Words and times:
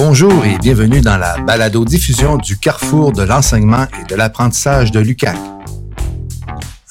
Bonjour 0.00 0.44
et 0.44 0.56
bienvenue 0.58 1.00
dans 1.00 1.16
la 1.16 1.38
balado-diffusion 1.38 2.36
du 2.36 2.56
carrefour 2.56 3.10
de 3.10 3.24
l'enseignement 3.24 3.88
et 4.00 4.04
de 4.04 4.14
l'apprentissage 4.14 4.92
de 4.92 5.00
l'UCAC. 5.00 5.36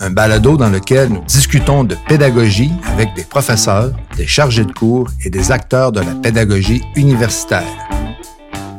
Un 0.02 0.10
balado 0.10 0.58
dans 0.58 0.68
lequel 0.70 1.08
nous 1.08 1.24
discutons 1.26 1.86
de 1.86 1.96
pédagogie 2.10 2.70
avec 2.92 3.14
des 3.16 3.24
professeurs, 3.24 3.94
des 4.18 4.28
chargés 4.28 4.66
de 4.66 4.74
cours 4.74 5.08
et 5.24 5.30
des 5.30 5.54
acteurs 5.54 5.94
de 5.94 6.02
la 6.02 6.16
pédagogie 6.16 6.82
universitaire. 6.98 7.64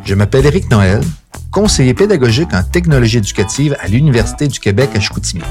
Je 0.04 0.14
m'appelle 0.14 0.44
Éric 0.44 0.70
Noël, 0.70 1.00
conseiller 1.50 1.94
pédagogique 1.94 2.52
en 2.52 2.62
technologie 2.62 3.16
éducative 3.16 3.78
à 3.80 3.88
l'Université 3.88 4.46
du 4.46 4.60
Québec 4.60 4.90
à 4.94 5.00
Chicoutimi. 5.00 5.42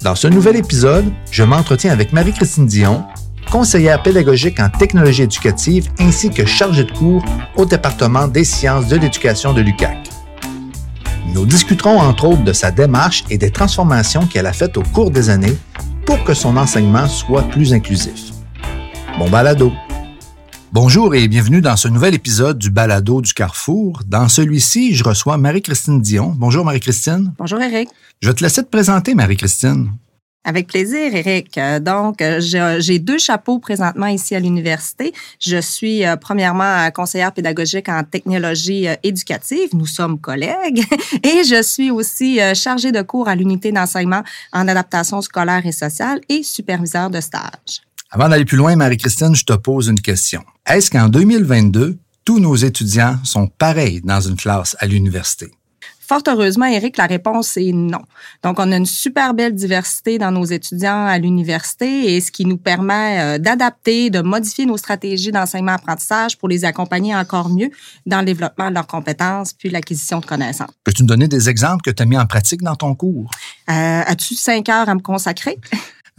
Dans 0.00 0.14
ce 0.14 0.28
nouvel 0.28 0.54
épisode, 0.54 1.06
je 1.32 1.42
m'entretiens 1.42 1.90
avec 1.90 2.12
Marie-Christine 2.12 2.66
Dion, 2.66 3.04
conseillère 3.50 4.02
pédagogique 4.02 4.60
en 4.60 4.68
technologie 4.68 5.22
éducative 5.22 5.88
ainsi 5.98 6.30
que 6.30 6.44
chargée 6.44 6.84
de 6.84 6.92
cours 6.92 7.24
au 7.56 7.64
département 7.64 8.28
des 8.28 8.44
sciences 8.44 8.88
de 8.88 8.96
l'éducation 8.96 9.52
de 9.52 9.60
l'UCAC. 9.60 9.96
Nous 11.34 11.46
discuterons 11.46 11.98
entre 11.98 12.26
autres 12.26 12.44
de 12.44 12.52
sa 12.52 12.70
démarche 12.70 13.24
et 13.30 13.38
des 13.38 13.50
transformations 13.50 14.26
qu'elle 14.26 14.46
a 14.46 14.52
faites 14.52 14.76
au 14.76 14.82
cours 14.82 15.10
des 15.10 15.30
années 15.30 15.56
pour 16.04 16.22
que 16.24 16.34
son 16.34 16.56
enseignement 16.56 17.08
soit 17.08 17.42
plus 17.42 17.72
inclusif. 17.72 18.32
Bon 19.18 19.28
balado! 19.28 19.72
Bonjour 20.72 21.14
et 21.14 21.26
bienvenue 21.26 21.62
dans 21.62 21.76
ce 21.76 21.88
nouvel 21.88 22.14
épisode 22.14 22.58
du 22.58 22.70
Balado 22.70 23.22
du 23.22 23.32
Carrefour. 23.32 24.02
Dans 24.06 24.28
celui-ci, 24.28 24.94
je 24.94 25.04
reçois 25.04 25.38
Marie-Christine 25.38 26.02
Dion. 26.02 26.34
Bonjour 26.36 26.64
Marie-Christine. 26.64 27.32
Bonjour 27.38 27.60
Eric. 27.60 27.88
Je 28.20 28.28
vais 28.28 28.34
te 28.34 28.42
laisser 28.42 28.62
te 28.62 28.68
présenter 28.68 29.14
Marie-Christine. 29.14 29.92
Avec 30.46 30.68
plaisir, 30.68 31.12
Eric. 31.12 31.58
Euh, 31.58 31.80
donc, 31.80 32.22
euh, 32.22 32.38
j'ai 32.78 33.00
deux 33.00 33.18
chapeaux 33.18 33.58
présentement 33.58 34.06
ici 34.06 34.32
à 34.36 34.38
l'université. 34.38 35.12
Je 35.40 35.60
suis 35.60 36.06
euh, 36.06 36.14
premièrement 36.14 36.88
conseillère 36.92 37.32
pédagogique 37.32 37.88
en 37.88 38.04
technologie 38.04 38.86
éducative. 39.02 39.70
Nous 39.72 39.86
sommes 39.86 40.20
collègues. 40.20 40.84
Et 41.24 41.42
je 41.42 41.60
suis 41.64 41.90
aussi 41.90 42.38
chargée 42.54 42.92
de 42.92 43.02
cours 43.02 43.28
à 43.28 43.34
l'unité 43.34 43.72
d'enseignement 43.72 44.22
en 44.52 44.68
adaptation 44.68 45.20
scolaire 45.20 45.66
et 45.66 45.72
sociale 45.72 46.20
et 46.28 46.44
superviseur 46.44 47.10
de 47.10 47.20
stage. 47.20 47.82
Avant 48.12 48.28
d'aller 48.28 48.44
plus 48.44 48.56
loin, 48.56 48.76
Marie-Christine, 48.76 49.34
je 49.34 49.44
te 49.44 49.54
pose 49.54 49.88
une 49.88 50.00
question. 50.00 50.44
Est-ce 50.64 50.92
qu'en 50.92 51.08
2022, 51.08 51.98
tous 52.24 52.38
nos 52.38 52.54
étudiants 52.54 53.18
sont 53.24 53.48
pareils 53.48 54.00
dans 54.02 54.20
une 54.20 54.36
classe 54.36 54.76
à 54.78 54.86
l'université? 54.86 55.50
Fort 56.06 56.22
heureusement, 56.28 56.66
Eric, 56.66 56.96
la 56.98 57.06
réponse 57.06 57.56
est 57.56 57.72
non. 57.72 58.02
Donc, 58.44 58.60
on 58.60 58.70
a 58.70 58.76
une 58.76 58.86
super 58.86 59.34
belle 59.34 59.54
diversité 59.54 60.18
dans 60.18 60.30
nos 60.30 60.44
étudiants 60.44 61.04
à 61.04 61.18
l'université 61.18 62.14
et 62.14 62.20
ce 62.20 62.30
qui 62.30 62.44
nous 62.44 62.58
permet 62.58 63.20
euh, 63.20 63.38
d'adapter, 63.38 64.08
de 64.10 64.20
modifier 64.20 64.66
nos 64.66 64.76
stratégies 64.76 65.32
d'enseignement-apprentissage 65.32 66.38
pour 66.38 66.48
les 66.48 66.64
accompagner 66.64 67.14
encore 67.14 67.48
mieux 67.48 67.70
dans 68.06 68.20
le 68.20 68.24
développement 68.24 68.68
de 68.68 68.74
leurs 68.74 68.86
compétences 68.86 69.52
puis 69.52 69.68
l'acquisition 69.68 70.20
de 70.20 70.26
connaissances. 70.26 70.70
Peux-tu 70.84 71.02
nous 71.02 71.08
donner 71.08 71.26
des 71.26 71.48
exemples 71.48 71.82
que 71.82 71.90
tu 71.90 72.02
as 72.02 72.06
mis 72.06 72.18
en 72.18 72.26
pratique 72.26 72.62
dans 72.62 72.76
ton 72.76 72.94
cours? 72.94 73.30
Euh, 73.68 74.02
As-tu 74.06 74.36
cinq 74.36 74.68
heures 74.68 74.88
à 74.88 74.94
me 74.94 75.00
consacrer? 75.00 75.58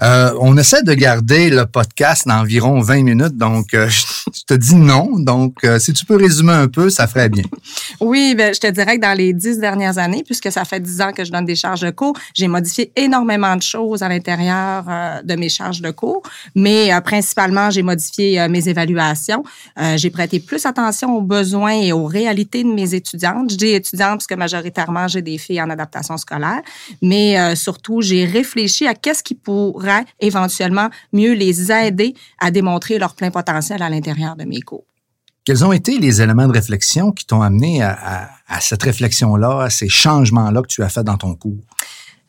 Euh, 0.03 0.31
on 0.39 0.55
essaie 0.57 0.83
de 0.83 0.93
garder 0.93 1.49
le 1.49 1.65
podcast 1.65 2.27
d'environ 2.27 2.81
20 2.81 3.01
minutes, 3.01 3.35
donc 3.35 3.73
euh, 3.73 3.89
je 3.89 4.43
te 4.45 4.53
dis 4.53 4.75
non. 4.75 5.17
Donc, 5.17 5.55
euh, 5.63 5.79
si 5.79 5.91
tu 5.91 6.05
peux 6.05 6.17
résumer 6.17 6.53
un 6.53 6.67
peu, 6.67 6.91
ça 6.91 7.07
ferait 7.07 7.29
bien. 7.29 7.43
Oui, 7.99 8.35
ben, 8.37 8.53
je 8.53 8.59
te 8.59 8.67
dirais 8.67 8.97
que 8.97 9.01
dans 9.01 9.17
les 9.17 9.33
dix 9.33 9.57
dernières 9.57 9.97
années, 9.97 10.23
puisque 10.23 10.51
ça 10.51 10.65
fait 10.65 10.79
dix 10.79 11.01
ans 11.01 11.11
que 11.13 11.25
je 11.25 11.31
donne 11.31 11.45
des 11.45 11.55
charges 11.55 11.81
de 11.81 11.89
cours, 11.89 12.15
j'ai 12.35 12.47
modifié 12.47 12.91
énormément 12.95 13.55
de 13.55 13.63
choses 13.63 14.03
à 14.03 14.09
l'intérieur 14.09 14.83
de 15.23 15.35
mes 15.35 15.49
charges 15.49 15.81
de 15.81 15.89
cours, 15.89 16.21
mais 16.53 16.91
principalement, 17.03 17.71
j'ai 17.71 17.81
modifié 17.81 18.47
mes 18.49 18.69
évaluations. 18.69 19.43
j'ai 19.95 20.09
prêté 20.09 20.39
plus 20.39 20.65
attention 20.65 21.15
aux 21.15 21.21
besoins 21.21 21.81
et 21.81 21.91
aux 21.91 22.05
réalités 22.05 22.63
de 22.63 22.69
mes 22.69 22.93
étudiantes. 22.93 23.51
Je 23.51 23.55
dis 23.55 23.67
étudiantes 23.69 24.17
parce 24.17 24.27
que 24.27 24.35
majoritairement, 24.35 25.07
j'ai 25.07 25.21
des 25.21 25.37
filles 25.37 25.61
en 25.61 25.69
adaptation 25.69 26.17
scolaire, 26.17 26.61
mais 27.02 27.55
surtout, 27.55 28.02
j'ai 28.02 28.25
réfléchi 28.25 28.87
à 28.87 28.93
qu'est-ce 28.93 29.23
qui 29.23 29.36
pourrait 29.36 29.86
éventuellement 30.20 30.89
mieux 31.14 31.33
les 31.33 31.71
aider 31.71 32.14
à 32.39 32.52
démontrer 32.52 32.99
leur 32.99 33.15
plein 33.15 33.31
potentiel 33.31 33.81
à 33.81 33.89
l'intérieur 33.89 34.36
de 34.36 34.43
mes 34.43 34.61
cours. 34.61 34.86
Quels 35.45 35.64
ont 35.64 35.71
été 35.71 35.98
les 35.98 36.21
éléments 36.21 36.48
de 36.48 36.53
réflexion 36.53 37.11
qui 37.11 37.25
t'ont 37.25 37.42
amené 37.42 37.81
à, 37.81 38.30
à 38.48 38.59
cette 38.59 38.83
réflexion-là, 38.83 39.61
à 39.61 39.70
ces 39.70 39.87
changements-là 39.87 40.61
que 40.61 40.67
tu 40.67 40.83
as 40.83 40.89
fait 40.89 41.03
dans 41.03 41.17
ton 41.17 41.36
cours? 41.36 41.64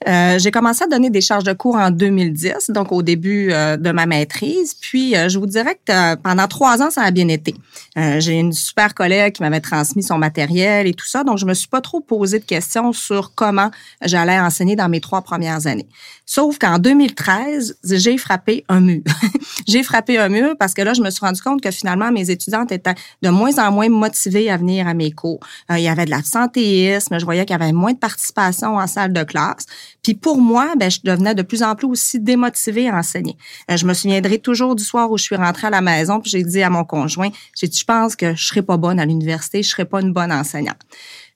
Euh, 0.07 0.39
j'ai 0.39 0.51
commencé 0.51 0.85
à 0.85 0.87
donner 0.87 1.11
des 1.11 1.21
charges 1.21 1.45
de 1.45 1.53
cours 1.53 1.75
en 1.75 1.91
2010, 1.91 2.71
donc 2.71 2.93
au 2.93 3.03
début 3.03 3.51
euh, 3.51 3.77
de 3.77 3.91
ma 3.91 4.07
maîtrise. 4.07 4.75
Puis, 4.81 5.17
euh, 5.17 5.29
je 5.29 5.39
vous 5.39 5.47
dirais 5.47 5.79
que 5.85 6.15
pendant 6.17 6.47
trois 6.47 6.83
ans, 6.83 6.91
ça 6.91 7.03
a 7.03 7.11
bien 7.11 7.29
été. 7.29 7.55
j'ai 7.97 8.35
une 8.35 8.53
super 8.53 8.95
collègue 8.95 9.35
qui 9.35 9.43
m'avait 9.43 9.61
transmis 9.61 10.03
son 10.03 10.19
matériel 10.19 10.87
et 10.87 10.95
tout 10.95 11.07
ça, 11.07 11.25
donc 11.25 11.39
je 11.39 11.47
me 11.47 11.55
suis 11.55 11.69
pas 11.69 11.81
trop 11.81 12.01
posé 12.01 12.39
de 12.39 12.45
questions 12.45 12.93
sur 12.93 13.35
comment 13.35 13.71
j'allais 14.03 14.39
enseigner 14.39 14.77
dans 14.77 14.89
mes 14.89 15.01
trois 15.01 15.23
premières 15.23 15.67
années. 15.67 15.89
Sauf 16.27 16.59
qu'en 16.59 16.79
2013, 16.79 17.79
j'ai 17.85 18.19
frappé 18.19 18.65
un 18.69 18.81
mur. 18.81 19.03
j'ai 19.67 19.83
frappé 19.83 20.19
un 20.19 20.29
mur 20.29 20.55
parce 20.59 20.75
que 20.75 20.83
là, 20.83 20.95
je 20.95 21.03
me 21.03 21.11
suis 21.11 21.25
rendu 21.25 21.41
compte 21.41 21.61
que 21.61 21.71
finalement, 21.71 22.13
mes 22.13 22.31
étudiantes 22.31 22.71
étaient 22.71 22.95
de 23.23 23.31
moins 23.31 23.59
en 23.59 23.73
moins 23.73 23.89
motivées 23.89 24.51
à 24.51 24.57
venir 24.57 24.87
à 24.87 24.95
mes 24.95 25.11
cours. 25.11 25.41
il 25.71 25.81
y 25.81 25.89
avait 25.89 26.05
de 26.05 26.11
l'absentéisme, 26.11 27.19
je 27.19 27.25
voyais 27.25 27.45
qu'il 27.45 27.57
y 27.59 27.63
avait 27.63 27.73
moins 27.73 27.93
de 27.93 27.99
participation 27.99 28.77
en 28.77 28.87
salle 28.87 29.13
de 29.13 29.25
classe. 29.25 29.67
Puis 30.03 30.15
pour 30.15 30.39
moi, 30.41 30.75
ben, 30.79 30.91
je 30.91 31.01
devenais 31.03 31.35
de 31.35 31.43
plus 31.43 31.63
en 31.63 31.75
plus 31.75 31.87
aussi 31.87 32.21
démotivée 32.21 32.89
à 32.89 32.97
enseigner. 32.97 33.37
Euh, 33.71 33.77
je 33.77 33.87
me 33.87 33.95
souviendrai 33.95 34.39
toujours 34.39 34.75
du 34.75 34.85
soir 34.85 35.11
où 35.11 35.19
je 35.19 35.25
suis 35.25 35.37
rentrée 35.37 35.67
à 35.67 35.71
la 35.71 35.81
maison, 35.81 36.21
puis 36.21 36.31
j'ai 36.31 36.43
dit 36.43 36.63
à 36.63 36.71
mon 36.71 36.85
conjoint, 36.85 37.31
j'ai 37.57 37.69
dit, 37.69 37.79
je 37.79 37.85
pense 37.85 38.17
que 38.17 38.35
je 38.35 38.47
serai 38.47 38.63
pas 38.63 38.77
bonne 38.77 39.01
à 39.01 39.07
l'université, 39.07 39.63
je 39.63 39.69
serai 39.69 39.85
pas 39.85 40.01
une 40.01 40.13
bonne 40.13 40.33
enseignante. 40.33 40.79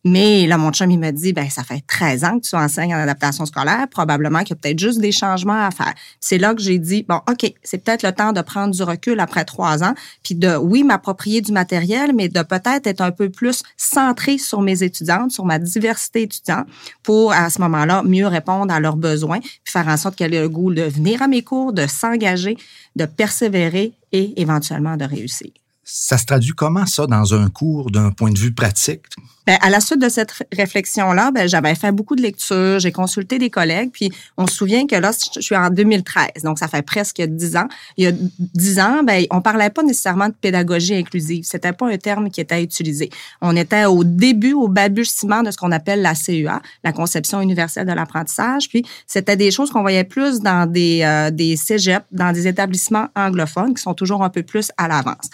Mais 0.05 0.49
là, 0.49 0.59
mon 0.59 0.73
chum, 0.73 0.91
il 0.91 0.99
me 0.99 1.13
dit, 1.13 1.33
ben 1.33 1.49
ça 1.49 1.63
fait 1.63 1.85
13 1.87 2.25
ans 2.25 2.41
que 2.41 2.49
tu 2.49 2.57
enseignes 2.57 2.93
en 2.93 2.99
adaptation 2.99 3.47
scolaire, 3.47 3.87
probablement 3.89 4.41
qu'il 4.41 4.51
y 4.51 4.53
a 4.55 4.57
peut-être 4.57 4.79
juste 4.81 5.01
des 5.01 5.13
changements 5.13 5.65
à 5.65 5.71
faire. 5.71 5.95
C'est 6.19 6.39
là 6.39 6.55
que 6.55 6.61
j'ai 6.61 6.81
dit, 6.81 7.05
bon, 7.09 7.21
OK, 7.31 7.53
c'est 7.63 7.79
peut-être 7.79 8.03
le 8.03 8.13
temps 8.13 8.33
de 8.33 8.41
prendre 8.41 8.75
du 8.75 8.83
recul 8.83 9.21
après 9.21 9.45
trois 9.45 9.85
ans, 9.85 9.95
puis 10.25 10.35
de, 10.35 10.57
oui, 10.57 10.83
m'approprier 10.83 11.41
du 11.41 11.53
matériel, 11.53 12.13
mais 12.15 12.29
de 12.29 12.43
peut-être 12.43 12.89
être 12.89 13.01
un 13.01 13.13
peu 13.13 13.31
plus 13.31 13.63
centré 13.77 14.39
sur 14.39 14.61
mes 14.61 14.83
étudiantes, 14.83 15.31
sur 15.31 15.45
ma 15.45 15.61
diversité 15.61 16.23
étudiante, 16.23 16.67
pour, 17.05 17.33
à 17.33 17.49
ce 17.49 17.61
moment-là, 17.61 18.03
mieux 18.03 18.27
répondre 18.27 18.75
à 18.75 18.81
leurs 18.81 18.97
besoins, 18.97 19.39
puis 19.39 19.73
faire 19.73 19.87
en 19.87 19.97
sorte 19.97 20.17
qu'elle 20.17 20.35
ait 20.35 20.41
le 20.41 20.49
goût 20.49 20.75
de 20.75 20.83
venir 20.83 21.23
à 21.23 21.29
mes 21.29 21.43
cours, 21.43 21.73
de 21.73 21.87
s'engager, 21.87 22.57
de 22.97 23.05
persévérer 23.05 23.93
et 24.11 24.41
éventuellement 24.41 24.97
de 24.97 25.05
réussir. 25.05 25.51
Ça 25.85 26.17
se 26.17 26.25
traduit 26.25 26.53
comment 26.53 26.87
ça 26.87 27.07
dans 27.07 27.35
un 27.35 27.49
cours 27.49 27.91
d'un 27.91 28.11
point 28.11 28.31
de 28.31 28.39
vue 28.39 28.55
pratique? 28.55 29.03
Bien, 29.47 29.59
à 29.61 29.71
la 29.71 29.81
suite 29.81 30.01
de 30.01 30.09
cette 30.09 30.33
réflexion-là, 30.53 31.33
ben, 31.33 31.49
j'avais 31.49 31.75
fait 31.75 31.91
beaucoup 31.91 32.15
de 32.15 32.23
lectures, 32.23 32.79
j'ai 32.79 32.93
consulté 32.93 33.39
des 33.39 33.51
collègues, 33.51 33.91
puis 33.93 34.13
on 34.37 34.47
se 34.47 34.55
souvient 34.55 34.87
que 34.87 34.95
là, 34.95 35.11
je 35.35 35.41
suis 35.41 35.57
en 35.57 35.69
2013, 35.69 36.45
donc 36.45 36.61
ça 36.61 36.69
fait 36.69 36.83
presque 36.83 37.21
dix 37.21 37.57
ans. 37.57 37.67
Il 37.97 38.05
y 38.05 38.07
a 38.07 38.13
dix 38.39 38.79
ans, 38.79 39.03
ben, 39.03 39.25
on 39.31 39.41
parlait 39.41 39.71
pas 39.71 39.83
nécessairement 39.83 40.29
de 40.29 40.35
pédagogie 40.41 40.95
inclusive. 40.95 41.43
C'était 41.45 41.73
pas 41.73 41.89
un 41.89 41.97
terme 41.97 42.31
qui 42.31 42.41
était 42.41 42.63
utilisé. 42.63 43.11
On 43.41 43.57
était 43.57 43.85
au 43.87 44.05
début, 44.05 44.53
au 44.53 44.69
balbutiement 44.69 45.43
de 45.43 45.51
ce 45.51 45.57
qu'on 45.57 45.73
appelle 45.73 46.03
la 46.03 46.15
CEA, 46.15 46.63
la 46.85 46.93
conception 46.93 47.41
universelle 47.41 47.87
de 47.87 47.93
l'apprentissage, 47.93 48.69
puis 48.69 48.85
c'était 49.09 49.37
des 49.37 49.51
choses 49.51 49.71
qu'on 49.71 49.83
voyait 49.83 50.05
plus 50.05 50.39
dans 50.39 50.71
des, 50.71 51.03
euh, 51.03 51.31
des 51.33 51.57
cégeps, 51.57 52.07
dans 52.13 52.33
des 52.33 52.47
établissements 52.47 53.09
anglophones 53.17 53.75
qui 53.75 53.83
sont 53.83 53.95
toujours 53.95 54.23
un 54.23 54.31
peu 54.31 54.45
plus 54.45 54.71
à 54.77 54.87
l'avance. 54.87 55.31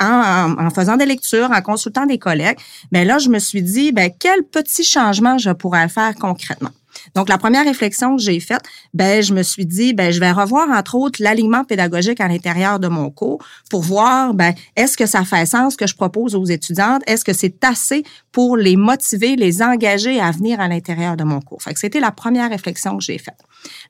En, 0.00 0.54
en, 0.58 0.70
faisant 0.70 0.96
des 0.96 1.06
lectures, 1.06 1.50
en 1.50 1.60
consultant 1.60 2.06
des 2.06 2.18
collègues, 2.18 2.56
ben 2.90 3.06
là, 3.06 3.18
je 3.18 3.28
me 3.28 3.38
suis 3.38 3.49
suis 3.50 3.62
dit, 3.62 3.92
ben, 3.92 4.10
quel 4.18 4.42
petit 4.44 4.84
changement 4.84 5.38
je 5.38 5.50
pourrais 5.50 5.88
faire 5.88 6.14
concrètement? 6.14 6.70
Donc, 7.14 7.28
la 7.28 7.38
première 7.38 7.64
réflexion 7.64 8.16
que 8.16 8.22
j'ai 8.22 8.40
faite, 8.40 8.62
ben, 8.94 9.22
je 9.22 9.32
me 9.32 9.42
suis 9.42 9.66
dit, 9.66 9.94
ben, 9.94 10.12
je 10.12 10.20
vais 10.20 10.32
revoir, 10.32 10.68
entre 10.70 10.94
autres, 10.94 11.22
l'alignement 11.22 11.64
pédagogique 11.64 12.20
à 12.20 12.28
l'intérieur 12.28 12.78
de 12.78 12.88
mon 12.88 13.10
cours 13.10 13.42
pour 13.70 13.82
voir, 13.82 14.34
ben, 14.34 14.54
est-ce 14.76 14.96
que 14.96 15.06
ça 15.06 15.24
fait 15.24 15.46
sens 15.46 15.76
que 15.76 15.86
je 15.86 15.94
propose 15.94 16.34
aux 16.34 16.44
étudiantes? 16.44 17.02
Est-ce 17.06 17.24
que 17.24 17.32
c'est 17.32 17.64
assez 17.64 18.04
pour 18.32 18.56
les 18.56 18.76
motiver, 18.76 19.36
les 19.36 19.62
engager 19.62 20.20
à 20.20 20.30
venir 20.30 20.60
à 20.60 20.68
l'intérieur 20.68 21.16
de 21.16 21.24
mon 21.24 21.40
cours? 21.40 21.62
Fait 21.62 21.76
c'était 21.76 22.00
la 22.00 22.12
première 22.12 22.50
réflexion 22.50 22.98
que 22.98 23.04
j'ai 23.04 23.18
faite. 23.18 23.38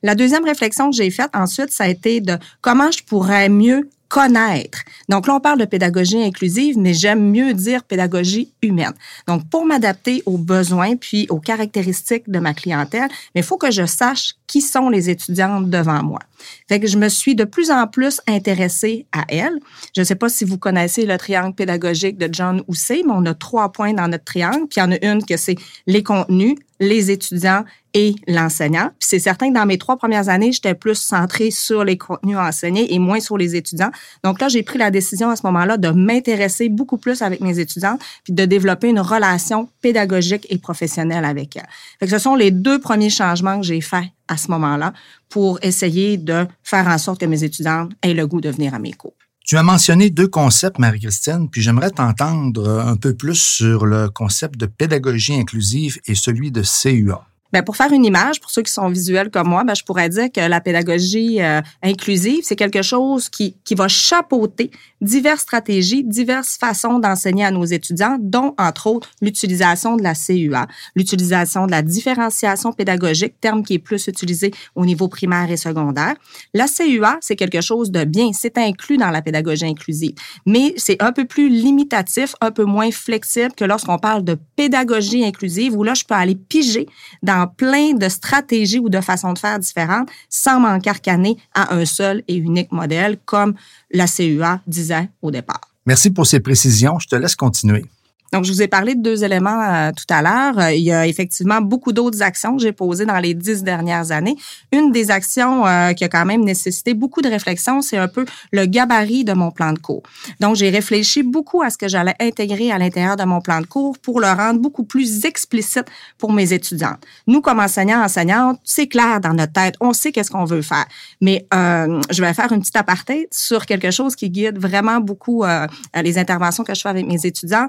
La 0.01 0.15
deuxième 0.15 0.45
réflexion 0.45 0.89
que 0.89 0.95
j'ai 0.95 1.11
faite 1.11 1.31
ensuite, 1.33 1.71
ça 1.71 1.85
a 1.85 1.87
été 1.87 2.21
de 2.21 2.37
comment 2.61 2.91
je 2.91 3.03
pourrais 3.03 3.49
mieux 3.49 3.89
connaître. 4.11 4.79
Donc 5.07 5.25
là, 5.25 5.35
on 5.35 5.39
parle 5.39 5.59
de 5.59 5.65
pédagogie 5.65 6.21
inclusive, 6.21 6.77
mais 6.77 6.93
j'aime 6.93 7.31
mieux 7.31 7.53
dire 7.53 7.81
pédagogie 7.85 8.51
humaine. 8.61 8.91
Donc, 9.25 9.49
pour 9.49 9.65
m'adapter 9.65 10.21
aux 10.25 10.37
besoins 10.37 10.97
puis 10.97 11.27
aux 11.29 11.39
caractéristiques 11.39 12.29
de 12.29 12.39
ma 12.39 12.53
clientèle, 12.53 13.07
il 13.35 13.41
faut 13.41 13.57
que 13.57 13.71
je 13.71 13.85
sache 13.85 14.33
qui 14.47 14.59
sont 14.59 14.89
les 14.89 15.09
étudiantes 15.09 15.69
devant 15.69 16.03
moi. 16.03 16.19
Fait 16.67 16.81
que 16.81 16.87
je 16.87 16.97
me 16.97 17.07
suis 17.07 17.35
de 17.35 17.45
plus 17.45 17.71
en 17.71 17.87
plus 17.87 18.19
intéressée 18.27 19.05
à 19.13 19.23
elle. 19.29 19.59
Je 19.95 20.01
ne 20.01 20.05
sais 20.05 20.15
pas 20.15 20.27
si 20.27 20.43
vous 20.43 20.57
connaissez 20.57 21.05
le 21.05 21.17
triangle 21.17 21.55
pédagogique 21.55 22.17
de 22.17 22.27
John 22.29 22.61
Housset, 22.67 23.03
mais 23.05 23.13
on 23.15 23.25
a 23.25 23.33
trois 23.33 23.71
points 23.71 23.93
dans 23.93 24.09
notre 24.09 24.25
triangle. 24.25 24.67
Puis 24.67 24.77
il 24.77 24.79
y 24.79 24.83
en 24.83 24.91
a 24.91 25.05
une 25.05 25.23
que 25.23 25.37
c'est 25.37 25.55
les 25.87 26.03
contenus, 26.03 26.55
les 26.81 27.11
étudiants 27.11 27.63
et 27.93 28.15
l'enseignant. 28.27 28.89
Puis 28.99 29.07
c'est 29.07 29.19
certain 29.19 29.49
que 29.49 29.53
dans 29.53 29.65
mes 29.65 29.77
trois 29.77 29.95
premières 29.95 30.29
années, 30.29 30.51
j'étais 30.51 30.73
plus 30.73 30.95
centrée 30.95 31.51
sur 31.51 31.83
les 31.83 31.97
contenus 31.97 32.37
enseignés 32.37 32.93
et 32.93 32.99
moins 32.99 33.19
sur 33.19 33.37
les 33.37 33.55
étudiants. 33.55 33.91
Donc 34.23 34.41
là, 34.41 34.49
j'ai 34.49 34.63
pris 34.63 34.79
la 34.79 34.91
décision 34.91 35.29
à 35.29 35.35
ce 35.35 35.45
moment-là 35.45 35.77
de 35.77 35.89
m'intéresser 35.89 36.69
beaucoup 36.69 36.97
plus 36.97 37.21
avec 37.21 37.39
mes 37.39 37.59
étudiants 37.59 37.99
puis 38.23 38.33
de 38.33 38.45
développer 38.45 38.89
une 38.89 38.99
relation 38.99 39.69
pédagogique 39.81 40.47
et 40.49 40.57
professionnelle 40.57 41.23
avec 41.23 41.55
elles. 41.55 41.69
Fait 41.99 42.07
que 42.07 42.11
ce 42.11 42.19
sont 42.19 42.35
les 42.35 42.51
deux 42.51 42.79
premiers 42.79 43.09
changements 43.09 43.59
que 43.59 43.65
j'ai 43.65 43.81
faits 43.81 44.05
à 44.27 44.37
ce 44.37 44.49
moment-là 44.49 44.93
pour 45.29 45.59
essayer 45.61 46.17
de 46.17 46.47
faire 46.63 46.87
en 46.87 46.97
sorte 46.97 47.21
que 47.21 47.25
mes 47.25 47.43
étudiants 47.43 47.89
aient 48.01 48.13
le 48.13 48.25
goût 48.25 48.41
de 48.41 48.49
venir 48.49 48.73
à 48.73 48.79
mes 48.79 48.93
cours. 48.93 49.13
Tu 49.51 49.57
as 49.57 49.63
mentionné 49.63 50.09
deux 50.09 50.29
concepts, 50.29 50.79
Marie-Christine, 50.79 51.49
puis 51.49 51.61
j'aimerais 51.61 51.91
t'entendre 51.91 52.69
un 52.69 52.95
peu 52.95 53.13
plus 53.13 53.35
sur 53.35 53.85
le 53.85 54.09
concept 54.09 54.55
de 54.55 54.65
pédagogie 54.65 55.33
inclusive 55.33 55.99
et 56.05 56.15
celui 56.15 56.53
de 56.53 56.61
CUA. 56.61 57.21
Bien, 57.53 57.63
pour 57.63 57.75
faire 57.75 57.91
une 57.91 58.05
image, 58.05 58.39
pour 58.39 58.49
ceux 58.49 58.61
qui 58.61 58.71
sont 58.71 58.87
visuels 58.87 59.29
comme 59.29 59.49
moi, 59.49 59.63
ben, 59.63 59.75
je 59.75 59.83
pourrais 59.83 60.09
dire 60.09 60.31
que 60.31 60.39
la 60.39 60.61
pédagogie 60.61 61.41
euh, 61.41 61.61
inclusive, 61.83 62.41
c'est 62.43 62.55
quelque 62.55 62.81
chose 62.81 63.29
qui, 63.29 63.55
qui 63.65 63.75
va 63.75 63.87
chapeauter 63.87 64.71
diverses 65.01 65.41
stratégies, 65.41 66.03
diverses 66.03 66.57
façons 66.57 66.99
d'enseigner 66.99 67.43
à 67.43 67.51
nos 67.51 67.65
étudiants, 67.65 68.17
dont, 68.19 68.53
entre 68.57 68.87
autres, 68.87 69.09
l'utilisation 69.21 69.97
de 69.97 70.03
la 70.03 70.13
CUA, 70.13 70.67
l'utilisation 70.95 71.65
de 71.65 71.71
la 71.71 71.81
différenciation 71.81 72.71
pédagogique, 72.71 73.33
terme 73.41 73.63
qui 73.63 73.73
est 73.73 73.79
plus 73.79 74.07
utilisé 74.07 74.51
au 74.75 74.85
niveau 74.85 75.07
primaire 75.07 75.49
et 75.51 75.57
secondaire. 75.57 76.13
La 76.53 76.67
CUA, 76.67 77.17
c'est 77.21 77.35
quelque 77.35 77.61
chose 77.61 77.91
de 77.91 78.03
bien, 78.03 78.31
c'est 78.33 78.57
inclus 78.57 78.97
dans 78.97 79.09
la 79.09 79.21
pédagogie 79.21 79.65
inclusive, 79.65 80.13
mais 80.45 80.73
c'est 80.77 81.01
un 81.01 81.11
peu 81.11 81.25
plus 81.25 81.49
limitatif, 81.49 82.35
un 82.39 82.51
peu 82.51 82.63
moins 82.63 82.91
flexible 82.91 83.53
que 83.55 83.65
lorsqu'on 83.65 83.97
parle 83.97 84.23
de 84.23 84.37
pédagogie 84.55 85.25
inclusive, 85.25 85.75
où 85.75 85.83
là, 85.83 85.93
je 85.93 86.03
peux 86.03 86.15
aller 86.15 86.35
piger 86.35 86.87
dans 87.23 87.40
plein 87.47 87.93
de 87.93 88.09
stratégies 88.09 88.79
ou 88.79 88.89
de 88.89 89.01
façons 89.01 89.33
de 89.33 89.39
faire 89.39 89.59
différentes 89.59 90.09
sans 90.29 90.59
m'encarcaner 90.59 91.37
à 91.53 91.73
un 91.75 91.85
seul 91.85 92.23
et 92.27 92.35
unique 92.35 92.71
modèle 92.71 93.17
comme 93.25 93.53
la 93.91 94.07
CUA 94.07 94.61
disait 94.67 95.09
au 95.21 95.31
départ. 95.31 95.61
Merci 95.85 96.11
pour 96.11 96.27
ces 96.27 96.39
précisions. 96.39 96.99
Je 96.99 97.07
te 97.07 97.15
laisse 97.15 97.35
continuer. 97.35 97.85
Donc, 98.31 98.45
je 98.45 98.51
vous 98.51 98.61
ai 98.61 98.67
parlé 98.67 98.95
de 98.95 99.01
deux 99.01 99.23
éléments 99.23 99.61
euh, 99.61 99.91
tout 99.91 100.11
à 100.13 100.21
l'heure. 100.21 100.57
Euh, 100.57 100.71
il 100.71 100.83
y 100.83 100.91
a 100.93 101.05
effectivement 101.05 101.59
beaucoup 101.59 101.91
d'autres 101.91 102.21
actions 102.21 102.55
que 102.55 102.61
j'ai 102.61 102.71
posées 102.71 103.05
dans 103.05 103.19
les 103.19 103.33
dix 103.33 103.61
dernières 103.61 104.11
années. 104.11 104.37
Une 104.71 104.91
des 104.91 105.11
actions 105.11 105.65
euh, 105.67 105.91
qui 105.91 106.05
a 106.05 106.09
quand 106.09 106.25
même 106.25 106.43
nécessité 106.43 106.93
beaucoup 106.93 107.21
de 107.21 107.27
réflexion, 107.27 107.81
c'est 107.81 107.97
un 107.97 108.07
peu 108.07 108.25
le 108.51 108.65
gabarit 108.65 109.25
de 109.25 109.33
mon 109.33 109.51
plan 109.51 109.73
de 109.73 109.79
cours. 109.79 110.03
Donc, 110.39 110.55
j'ai 110.55 110.69
réfléchi 110.69 111.23
beaucoup 111.23 111.61
à 111.61 111.69
ce 111.69 111.77
que 111.77 111.89
j'allais 111.89 112.15
intégrer 112.21 112.71
à 112.71 112.77
l'intérieur 112.77 113.17
de 113.17 113.23
mon 113.25 113.41
plan 113.41 113.59
de 113.59 113.65
cours 113.65 113.97
pour 113.99 114.21
le 114.21 114.27
rendre 114.27 114.61
beaucoup 114.61 114.85
plus 114.85 115.25
explicite 115.25 115.87
pour 116.17 116.31
mes 116.31 116.53
étudiants. 116.53 116.95
Nous, 117.27 117.41
comme 117.41 117.59
enseignants, 117.59 118.01
enseignantes, 118.01 118.59
c'est 118.63 118.87
clair 118.87 119.19
dans 119.19 119.33
notre 119.33 119.53
tête, 119.53 119.75
on 119.81 119.91
sait 119.91 120.13
qu'est-ce 120.13 120.31
qu'on 120.31 120.45
veut 120.45 120.61
faire. 120.61 120.85
Mais 121.19 121.45
euh, 121.53 121.99
je 122.09 122.21
vais 122.21 122.33
faire 122.33 122.51
une 122.53 122.61
petite 122.61 122.77
aparté 122.77 123.27
sur 123.29 123.65
quelque 123.65 123.91
chose 123.91 124.15
qui 124.15 124.29
guide 124.29 124.57
vraiment 124.57 125.01
beaucoup 125.01 125.43
euh, 125.43 125.67
les 126.01 126.17
interventions 126.17 126.63
que 126.63 126.73
je 126.73 126.81
fais 126.81 126.89
avec 126.89 127.05
mes 127.05 127.25
étudiants 127.25 127.67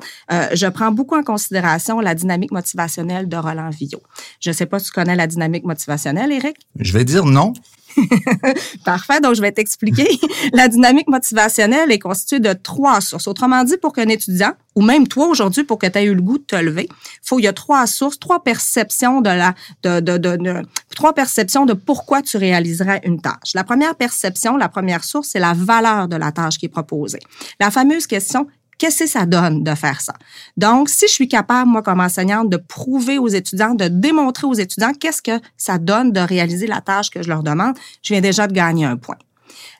je 0.52 0.66
prends 0.66 0.92
beaucoup 0.92 1.16
en 1.16 1.22
considération 1.22 2.00
la 2.00 2.14
dynamique 2.14 2.52
motivationnelle 2.52 3.28
de 3.28 3.36
Roland 3.36 3.70
Villot. 3.70 4.02
Je 4.40 4.50
ne 4.50 4.54
sais 4.54 4.66
pas 4.66 4.78
si 4.78 4.86
tu 4.86 4.92
connais 4.92 5.16
la 5.16 5.26
dynamique 5.26 5.64
motivationnelle, 5.64 6.32
Eric. 6.32 6.56
Je 6.78 6.92
vais 6.92 7.04
dire 7.04 7.24
non. 7.24 7.52
Parfait, 8.84 9.20
donc 9.20 9.34
je 9.34 9.42
vais 9.42 9.52
t'expliquer. 9.52 10.08
la 10.52 10.68
dynamique 10.68 11.08
motivationnelle 11.08 11.90
est 11.92 11.98
constituée 11.98 12.40
de 12.40 12.52
trois 12.52 13.00
sources. 13.00 13.26
Autrement 13.26 13.64
dit, 13.64 13.76
pour 13.76 13.92
qu'un 13.92 14.08
étudiant, 14.08 14.52
ou 14.74 14.82
même 14.82 15.06
toi 15.06 15.26
aujourd'hui, 15.26 15.64
pour 15.64 15.78
que 15.78 15.86
tu 15.86 15.98
aies 15.98 16.04
eu 16.04 16.14
le 16.14 16.22
goût 16.22 16.38
de 16.38 16.44
te 16.44 16.56
lever, 16.56 16.88
faut, 17.22 17.38
il 17.38 17.42
y 17.42 17.48
a 17.48 17.52
trois 17.52 17.86
sources, 17.86 18.18
trois 18.18 18.42
perceptions 18.42 19.20
de 19.20 19.28
la, 19.28 19.54
de, 19.82 20.00
de, 20.00 20.16
de, 20.16 20.62
trois 20.94 21.12
perceptions 21.12 21.66
de 21.66 21.74
pourquoi 21.74 22.22
tu 22.22 22.36
réaliserais 22.36 23.00
une 23.04 23.20
tâche. 23.20 23.52
La 23.54 23.64
première 23.64 23.94
perception, 23.94 24.56
la 24.56 24.68
première 24.68 25.04
source, 25.04 25.28
c'est 25.28 25.40
la 25.40 25.52
valeur 25.54 26.08
de 26.08 26.16
la 26.16 26.32
tâche 26.32 26.58
qui 26.58 26.66
est 26.66 26.70
proposée. 26.70 27.20
La 27.60 27.70
fameuse 27.70 28.06
question, 28.06 28.46
qu'est-ce 28.78 29.04
que 29.04 29.08
ça 29.08 29.26
donne 29.26 29.62
de 29.62 29.74
faire 29.74 30.00
ça? 30.00 30.14
Donc, 30.56 30.88
si 30.88 31.06
je 31.06 31.12
suis 31.12 31.28
capable, 31.28 31.70
moi, 31.70 31.82
comme 31.82 32.00
enseignante, 32.00 32.50
de 32.50 32.56
prouver 32.56 33.18
aux 33.18 33.28
étudiants, 33.28 33.74
de 33.74 33.88
démontrer 33.88 34.46
aux 34.46 34.54
étudiants 34.54 34.92
qu'est-ce 34.92 35.22
que 35.22 35.40
ça 35.56 35.78
donne 35.78 36.12
de 36.12 36.20
réaliser 36.20 36.66
la 36.66 36.80
tâche 36.80 37.10
que 37.10 37.22
je 37.22 37.28
leur 37.28 37.42
demande, 37.42 37.76
je 38.02 38.14
viens 38.14 38.20
déjà 38.20 38.46
de 38.46 38.52
gagner 38.52 38.84
un 38.84 38.96
point. 38.96 39.18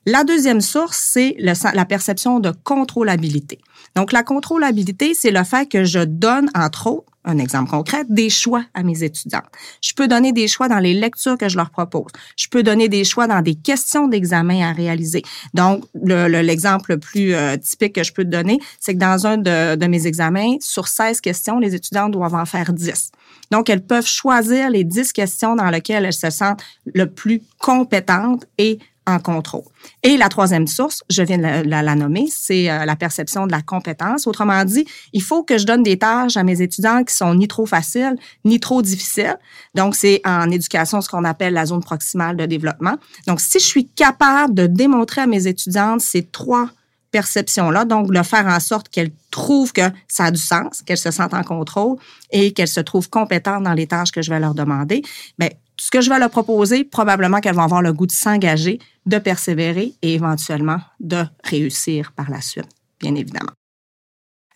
La 0.06 0.24
deuxième 0.24 0.60
source, 0.60 0.98
c'est 1.12 1.36
la 1.38 1.84
perception 1.84 2.40
de 2.40 2.52
contrôlabilité. 2.64 3.58
Donc, 3.94 4.12
la 4.12 4.22
contrôlabilité, 4.22 5.14
c'est 5.14 5.30
le 5.30 5.44
fait 5.44 5.66
que 5.66 5.84
je 5.84 6.00
donne, 6.00 6.50
entre 6.54 6.88
autres, 6.88 7.11
un 7.24 7.38
exemple 7.38 7.70
concret, 7.70 8.04
des 8.08 8.30
choix 8.30 8.64
à 8.74 8.82
mes 8.82 9.02
étudiants. 9.04 9.42
Je 9.80 9.92
peux 9.94 10.08
donner 10.08 10.32
des 10.32 10.48
choix 10.48 10.68
dans 10.68 10.78
les 10.78 10.94
lectures 10.94 11.38
que 11.38 11.48
je 11.48 11.56
leur 11.56 11.70
propose. 11.70 12.10
Je 12.36 12.48
peux 12.48 12.62
donner 12.62 12.88
des 12.88 13.04
choix 13.04 13.26
dans 13.26 13.42
des 13.42 13.54
questions 13.54 14.08
d'examen 14.08 14.62
à 14.62 14.72
réaliser. 14.72 15.22
Donc, 15.54 15.84
l'exemple 15.94 16.92
le, 16.92 16.98
plus 16.98 17.34
euh, 17.34 17.56
typique 17.56 17.94
que 17.94 18.02
je 18.02 18.12
peux 18.12 18.24
te 18.24 18.30
donner, 18.30 18.58
c'est 18.80 18.94
que 18.94 18.98
dans 18.98 19.26
un 19.26 19.38
de, 19.38 19.86
mes 19.86 20.06
examens, 20.06 20.56
sur 20.60 20.88
16 20.88 21.20
questions, 21.20 21.58
les 21.58 21.74
étudiants 21.74 22.08
doivent 22.08 22.34
en 22.34 22.44
faire 22.44 22.72
10. 22.72 23.12
Donc, 23.50 23.70
elles 23.70 23.84
peuvent 23.84 24.06
choisir 24.06 24.70
les 24.70 24.84
10 24.84 25.12
questions 25.12 25.54
dans 25.54 25.70
lesquelles 25.70 26.04
elles 26.04 26.12
se 26.12 26.30
sentent 26.30 26.62
le 26.92 27.06
plus 27.06 27.42
compétentes 27.58 28.46
et 28.58 28.78
en 29.06 29.18
contrôle. 29.18 29.64
Et 30.02 30.16
la 30.16 30.28
troisième 30.28 30.66
source, 30.66 31.02
je 31.10 31.22
viens 31.22 31.38
de 31.38 31.68
la, 31.68 31.94
nommer, 31.94 32.26
c'est 32.30 32.70
euh, 32.70 32.84
la 32.84 32.96
perception 32.96 33.46
de 33.46 33.52
la 33.52 33.62
compétence. 33.62 34.26
Autrement 34.26 34.64
dit, 34.64 34.86
il 35.12 35.22
faut 35.22 35.42
que 35.42 35.58
je 35.58 35.66
donne 35.66 35.82
des 35.82 35.98
tâches 35.98 36.36
à 36.36 36.44
mes 36.44 36.62
étudiants 36.62 37.02
qui 37.02 37.14
sont 37.14 37.34
ni 37.34 37.48
trop 37.48 37.66
faciles, 37.66 38.16
ni 38.44 38.60
trop 38.60 38.80
difficiles. 38.80 39.36
Donc, 39.74 39.96
c'est 39.96 40.20
en 40.24 40.50
éducation 40.50 41.00
ce 41.00 41.08
qu'on 41.08 41.24
appelle 41.24 41.54
la 41.54 41.66
zone 41.66 41.82
proximale 41.82 42.36
de 42.36 42.46
développement. 42.46 42.96
Donc, 43.26 43.40
si 43.40 43.58
je 43.58 43.64
suis 43.64 43.88
capable 43.88 44.54
de 44.54 44.66
démontrer 44.66 45.22
à 45.22 45.26
mes 45.26 45.46
étudiantes 45.46 46.00
ces 46.00 46.22
trois 46.22 46.68
perceptions-là, 47.10 47.84
donc 47.84 48.10
de 48.10 48.22
faire 48.22 48.46
en 48.46 48.58
sorte 48.58 48.88
qu'elles 48.88 49.12
trouvent 49.30 49.72
que 49.72 49.82
ça 50.08 50.26
a 50.26 50.30
du 50.30 50.40
sens, 50.40 50.82
qu'elles 50.82 50.96
se 50.96 51.10
sentent 51.10 51.34
en 51.34 51.42
contrôle 51.42 51.98
et 52.30 52.52
qu'elles 52.52 52.68
se 52.68 52.80
trouvent 52.80 53.10
compétentes 53.10 53.64
dans 53.64 53.74
les 53.74 53.86
tâches 53.86 54.12
que 54.12 54.22
je 54.22 54.30
vais 54.30 54.40
leur 54.40 54.54
demander, 54.54 55.02
bien, 55.38 55.50
ce 55.71 55.71
que 55.92 56.00
je 56.00 56.08
vais 56.08 56.18
leur 56.18 56.30
proposer, 56.30 56.84
probablement 56.84 57.40
qu'elles 57.40 57.54
vont 57.54 57.62
avoir 57.62 57.82
le 57.82 57.92
goût 57.92 58.06
de 58.06 58.12
s'engager, 58.12 58.80
de 59.06 59.18
persévérer 59.18 59.92
et 60.00 60.14
éventuellement 60.14 60.80
de 60.98 61.22
réussir 61.44 62.12
par 62.12 62.30
la 62.30 62.40
suite, 62.40 62.68
bien 62.98 63.14
évidemment. 63.14 63.52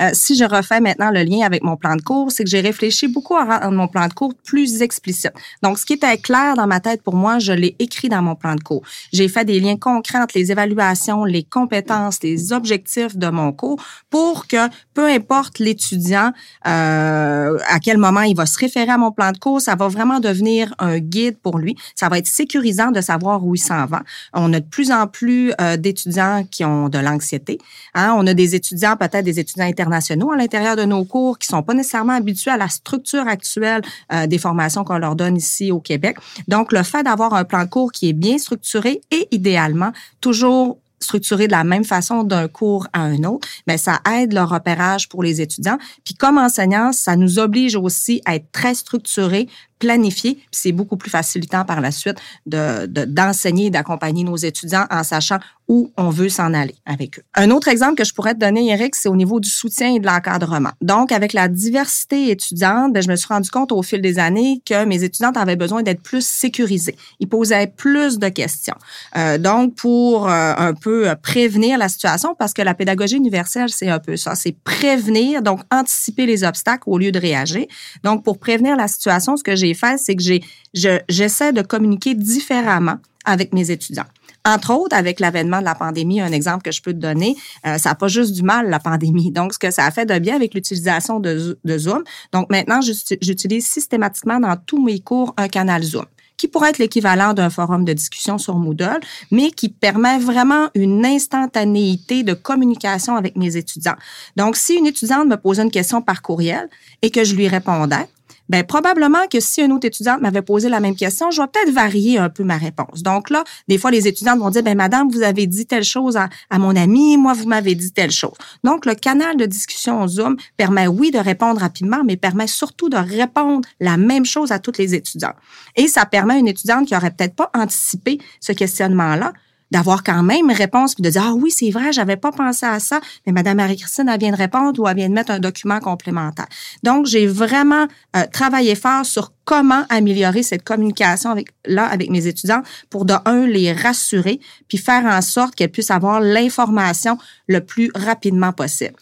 Euh, 0.02 0.10
si 0.12 0.36
je 0.36 0.44
refais 0.44 0.80
maintenant 0.80 1.10
le 1.10 1.22
lien 1.22 1.44
avec 1.44 1.62
mon 1.62 1.76
plan 1.76 1.96
de 1.96 2.02
cours, 2.02 2.30
c'est 2.30 2.44
que 2.44 2.50
j'ai 2.50 2.60
réfléchi 2.60 3.08
beaucoup 3.08 3.36
à 3.36 3.44
rendre 3.44 3.72
mon 3.72 3.88
plan 3.88 4.08
de 4.08 4.12
cours 4.12 4.34
plus 4.44 4.82
explicite. 4.82 5.32
Donc, 5.62 5.78
ce 5.78 5.86
qui 5.86 5.94
était 5.94 6.18
clair 6.18 6.54
dans 6.54 6.66
ma 6.66 6.80
tête 6.80 7.02
pour 7.02 7.14
moi, 7.14 7.38
je 7.38 7.52
l'ai 7.52 7.76
écrit 7.78 8.08
dans 8.08 8.22
mon 8.22 8.34
plan 8.34 8.54
de 8.54 8.62
cours. 8.62 8.82
J'ai 9.12 9.28
fait 9.28 9.44
des 9.44 9.60
liens 9.60 9.76
concrets 9.76 10.18
entre 10.18 10.36
les 10.36 10.52
évaluations, 10.52 11.24
les 11.24 11.42
compétences, 11.42 12.22
les 12.22 12.52
objectifs 12.52 13.16
de 13.16 13.28
mon 13.28 13.52
cours 13.52 13.82
pour 14.10 14.46
que, 14.46 14.68
peu 14.94 15.06
importe 15.06 15.58
l'étudiant, 15.58 16.32
euh, 16.66 17.58
à 17.68 17.80
quel 17.80 17.98
moment 17.98 18.22
il 18.22 18.36
va 18.36 18.46
se 18.46 18.58
référer 18.58 18.90
à 18.90 18.98
mon 18.98 19.12
plan 19.12 19.32
de 19.32 19.38
cours, 19.38 19.60
ça 19.60 19.74
va 19.74 19.88
vraiment 19.88 20.20
devenir 20.20 20.74
un 20.78 20.98
guide 20.98 21.38
pour 21.38 21.58
lui. 21.58 21.76
Ça 21.94 22.08
va 22.08 22.18
être 22.18 22.26
sécurisant 22.26 22.90
de 22.90 23.00
savoir 23.00 23.44
où 23.44 23.54
il 23.54 23.58
s'en 23.58 23.86
va. 23.86 24.02
On 24.32 24.52
a 24.52 24.60
de 24.60 24.66
plus 24.66 24.90
en 24.90 25.06
plus 25.06 25.52
euh, 25.60 25.76
d'étudiants 25.76 26.44
qui 26.50 26.64
ont 26.64 26.88
de 26.88 26.98
l'anxiété. 26.98 27.58
Hein? 27.94 28.14
On 28.16 28.26
a 28.26 28.34
des 28.34 28.54
étudiants, 28.54 28.96
peut-être 28.96 29.24
des 29.24 29.40
étudiants 29.40 29.66
à 29.92 30.36
l'intérieur 30.36 30.76
de 30.76 30.84
nos 30.84 31.04
cours 31.04 31.38
qui 31.38 31.46
sont 31.46 31.62
pas 31.62 31.74
nécessairement 31.74 32.14
habitués 32.14 32.50
à 32.50 32.56
la 32.56 32.68
structure 32.68 33.26
actuelle 33.26 33.82
euh, 34.12 34.26
des 34.26 34.38
formations 34.38 34.84
qu'on 34.84 34.98
leur 34.98 35.16
donne 35.16 35.36
ici 35.36 35.70
au 35.70 35.80
Québec. 35.80 36.18
Donc, 36.48 36.72
le 36.72 36.82
fait 36.82 37.02
d'avoir 37.02 37.34
un 37.34 37.44
plan 37.44 37.64
de 37.64 37.68
cours 37.68 37.92
qui 37.92 38.08
est 38.08 38.12
bien 38.12 38.38
structuré 38.38 39.00
et 39.10 39.28
idéalement 39.30 39.92
toujours 40.20 40.78
structuré 41.00 41.46
de 41.46 41.52
la 41.52 41.64
même 41.64 41.84
façon 41.84 42.24
d'un 42.24 42.48
cours 42.48 42.86
à 42.92 43.00
un 43.02 43.22
autre, 43.24 43.46
mais 43.66 43.78
ça 43.78 44.00
aide 44.10 44.32
le 44.32 44.42
repérage 44.42 45.08
pour 45.08 45.22
les 45.22 45.40
étudiants. 45.40 45.78
Puis 46.04 46.14
comme 46.14 46.38
enseignants, 46.38 46.92
ça 46.92 47.16
nous 47.16 47.38
oblige 47.38 47.76
aussi 47.76 48.22
à 48.24 48.36
être 48.36 48.50
très 48.50 48.74
structuré, 48.74 49.48
planifié, 49.78 50.34
puis 50.34 50.46
c'est 50.52 50.72
beaucoup 50.72 50.96
plus 50.96 51.10
facilitant 51.10 51.64
par 51.64 51.80
la 51.80 51.90
suite 51.90 52.18
de 52.46 52.86
d'enseigner 52.86 53.66
et 53.66 53.70
d'accompagner 53.70 54.24
nos 54.24 54.36
étudiants 54.36 54.86
en 54.90 55.02
sachant 55.02 55.38
où 55.68 55.90
on 55.96 56.10
veut 56.10 56.28
s'en 56.28 56.54
aller 56.54 56.76
avec 56.84 57.18
eux. 57.18 57.22
Un 57.34 57.50
autre 57.50 57.68
exemple 57.68 57.96
que 57.96 58.04
je 58.04 58.14
pourrais 58.14 58.34
te 58.34 58.38
donner, 58.38 58.70
Eric, 58.70 58.94
c'est 58.94 59.08
au 59.08 59.16
niveau 59.16 59.40
du 59.40 59.48
soutien 59.48 59.94
et 59.94 59.98
de 59.98 60.06
l'encadrement. 60.06 60.70
Donc, 60.80 61.10
avec 61.10 61.32
la 61.32 61.48
diversité 61.48 62.30
étudiante, 62.30 62.92
ben, 62.92 63.02
je 63.02 63.08
me 63.08 63.16
suis 63.16 63.26
rendu 63.26 63.50
compte 63.50 63.72
au 63.72 63.82
fil 63.82 64.00
des 64.00 64.18
années 64.18 64.62
que 64.64 64.84
mes 64.84 65.02
étudiantes 65.02 65.36
avaient 65.36 65.56
besoin 65.56 65.82
d'être 65.82 66.02
plus 66.02 66.24
sécurisées. 66.24 66.96
Ils 67.18 67.28
posaient 67.28 67.66
plus 67.66 68.18
de 68.18 68.28
questions. 68.28 68.76
Euh, 69.16 69.38
donc, 69.38 69.74
pour 69.74 70.28
euh, 70.28 70.54
un 70.56 70.74
peu 70.74 71.08
prévenir 71.20 71.78
la 71.78 71.88
situation, 71.88 72.36
parce 72.38 72.52
que 72.52 72.62
la 72.62 72.74
pédagogie 72.74 73.16
universelle, 73.16 73.70
c'est 73.70 73.88
un 73.88 73.98
peu 73.98 74.16
ça, 74.16 74.34
c'est 74.36 74.56
prévenir, 74.62 75.42
donc 75.42 75.60
anticiper 75.72 76.26
les 76.26 76.44
obstacles 76.44 76.84
au 76.86 76.98
lieu 76.98 77.10
de 77.10 77.18
réagir. 77.18 77.66
Donc, 78.04 78.22
pour 78.22 78.38
prévenir 78.38 78.76
la 78.76 78.86
situation, 78.86 79.36
ce 79.36 79.42
que 79.42 79.56
j'ai 79.56 79.65
fait, 79.74 79.98
c'est 79.98 80.16
que 80.16 80.22
j'ai, 80.22 80.42
je, 80.74 80.98
j'essaie 81.08 81.52
de 81.52 81.62
communiquer 81.62 82.14
différemment 82.14 82.96
avec 83.24 83.52
mes 83.52 83.70
étudiants. 83.70 84.06
entre 84.46 84.72
autres, 84.72 84.94
avec 84.94 85.18
l'avènement 85.18 85.58
de 85.58 85.64
la 85.64 85.74
pandémie, 85.74 86.20
un 86.20 86.30
exemple 86.30 86.62
que 86.62 86.70
je 86.70 86.80
peux 86.80 86.92
te 86.92 86.98
donner, 86.98 87.36
euh, 87.66 87.78
ça 87.78 87.88
n'a 87.90 87.94
pas 87.96 88.06
juste 88.06 88.32
du 88.32 88.42
mal, 88.42 88.70
la 88.70 88.78
pandémie. 88.78 89.32
Donc, 89.32 89.52
ce 89.52 89.58
que 89.58 89.72
ça 89.72 89.84
a 89.84 89.90
fait 89.90 90.06
de 90.06 90.16
bien 90.20 90.36
avec 90.36 90.54
l'utilisation 90.54 91.18
de, 91.18 91.58
de 91.64 91.78
Zoom. 91.78 92.04
Donc, 92.32 92.48
maintenant, 92.48 92.80
j'utilise 92.80 93.66
systématiquement 93.66 94.38
dans 94.38 94.56
tous 94.56 94.82
mes 94.82 95.00
cours 95.00 95.34
un 95.36 95.48
canal 95.48 95.82
Zoom 95.82 96.06
qui 96.36 96.48
pourrait 96.48 96.70
être 96.70 96.78
l'équivalent 96.78 97.32
d'un 97.32 97.50
forum 97.50 97.84
de 97.84 97.92
discussion 97.92 98.38
sur 98.38 98.56
Moodle, 98.56 99.00
mais 99.30 99.50
qui 99.50 99.68
permet 99.68 100.18
vraiment 100.18 100.68
une 100.74 101.04
instantanéité 101.04 102.22
de 102.22 102.34
communication 102.34 103.16
avec 103.16 103.36
mes 103.36 103.56
étudiants. 103.56 103.96
Donc, 104.36 104.56
si 104.56 104.74
une 104.74 104.86
étudiante 104.86 105.26
me 105.26 105.36
posait 105.36 105.62
une 105.62 105.70
question 105.70 106.02
par 106.02 106.22
courriel 106.22 106.68
et 107.02 107.10
que 107.10 107.24
je 107.24 107.34
lui 107.34 107.48
répondais, 107.48 108.06
ben 108.48 108.64
probablement 108.64 109.26
que 109.30 109.40
si 109.40 109.62
une 109.62 109.72
autre 109.72 109.86
étudiante 109.86 110.20
m'avait 110.20 110.42
posé 110.42 110.68
la 110.68 110.80
même 110.80 110.96
question, 110.96 111.30
je 111.30 111.40
vais 111.40 111.48
peut-être 111.48 111.72
varier 111.72 112.18
un 112.18 112.28
peu 112.28 112.44
ma 112.44 112.56
réponse. 112.56 113.02
Donc 113.02 113.30
là, 113.30 113.44
des 113.68 113.78
fois, 113.78 113.90
les 113.90 114.06
étudiantes 114.06 114.38
vont 114.38 114.50
dire, 114.50 114.62
ben 114.62 114.76
madame, 114.76 115.10
vous 115.10 115.22
avez 115.22 115.46
dit 115.46 115.66
telle 115.66 115.84
chose 115.84 116.16
à, 116.16 116.28
à 116.50 116.58
mon 116.58 116.76
ami, 116.76 117.16
moi, 117.16 117.32
vous 117.32 117.46
m'avez 117.46 117.74
dit 117.74 117.92
telle 117.92 118.10
chose. 118.10 118.34
Donc, 118.64 118.86
le 118.86 118.94
canal 118.94 119.36
de 119.36 119.46
discussion 119.46 120.06
Zoom 120.06 120.36
permet, 120.56 120.86
oui, 120.86 121.10
de 121.10 121.18
répondre 121.18 121.60
rapidement, 121.60 122.02
mais 122.04 122.16
permet 122.16 122.46
surtout 122.46 122.88
de 122.88 122.96
répondre 122.96 123.68
la 123.80 123.96
même 123.96 124.24
chose 124.24 124.52
à 124.52 124.58
toutes 124.58 124.78
les 124.78 124.94
étudiants. 124.94 125.34
Et 125.74 125.88
ça 125.88 126.06
permet 126.06 126.34
à 126.34 126.38
une 126.38 126.48
étudiante 126.48 126.86
qui 126.86 126.96
aurait 126.96 127.10
peut-être 127.10 127.34
pas 127.34 127.50
anticipé 127.54 128.18
ce 128.40 128.52
questionnement-là 128.52 129.32
d'avoir 129.70 130.02
quand 130.02 130.22
même 130.22 130.50
une 130.50 130.56
réponse 130.56 130.94
puis 130.94 131.02
de 131.02 131.10
dire 131.10 131.22
ah 131.24 131.34
oui 131.34 131.50
c'est 131.50 131.70
vrai 131.70 131.92
j'avais 131.92 132.16
pas 132.16 132.32
pensé 132.32 132.66
à 132.66 132.78
ça. 132.80 133.00
Mais 133.26 133.32
madame 133.32 133.56
Marie-Christine 133.56 134.08
elle 134.08 134.20
vient 134.20 134.32
de 134.32 134.36
répondre 134.36 134.80
ou 134.80 134.88
elle 134.88 134.96
vient 134.96 135.08
de 135.08 135.14
mettre 135.14 135.30
un 135.30 135.38
document 135.38 135.80
complémentaire. 135.80 136.46
Donc 136.82 137.06
j'ai 137.06 137.26
vraiment 137.26 137.86
euh, 138.16 138.24
travaillé 138.32 138.74
fort 138.74 139.04
sur 139.04 139.32
comment 139.44 139.84
améliorer 139.88 140.42
cette 140.42 140.62
communication 140.62 141.30
avec 141.30 141.48
là 141.66 141.86
avec 141.86 142.10
mes 142.10 142.26
étudiants 142.26 142.62
pour 142.90 143.04
de 143.04 143.14
un 143.24 143.46
les 143.46 143.72
rassurer 143.72 144.40
puis 144.68 144.78
faire 144.78 145.04
en 145.04 145.20
sorte 145.22 145.54
qu'elles 145.54 145.70
puissent 145.70 145.90
avoir 145.90 146.20
l'information 146.20 147.18
le 147.46 147.60
plus 147.60 147.90
rapidement 147.94 148.52
possible 148.52 148.96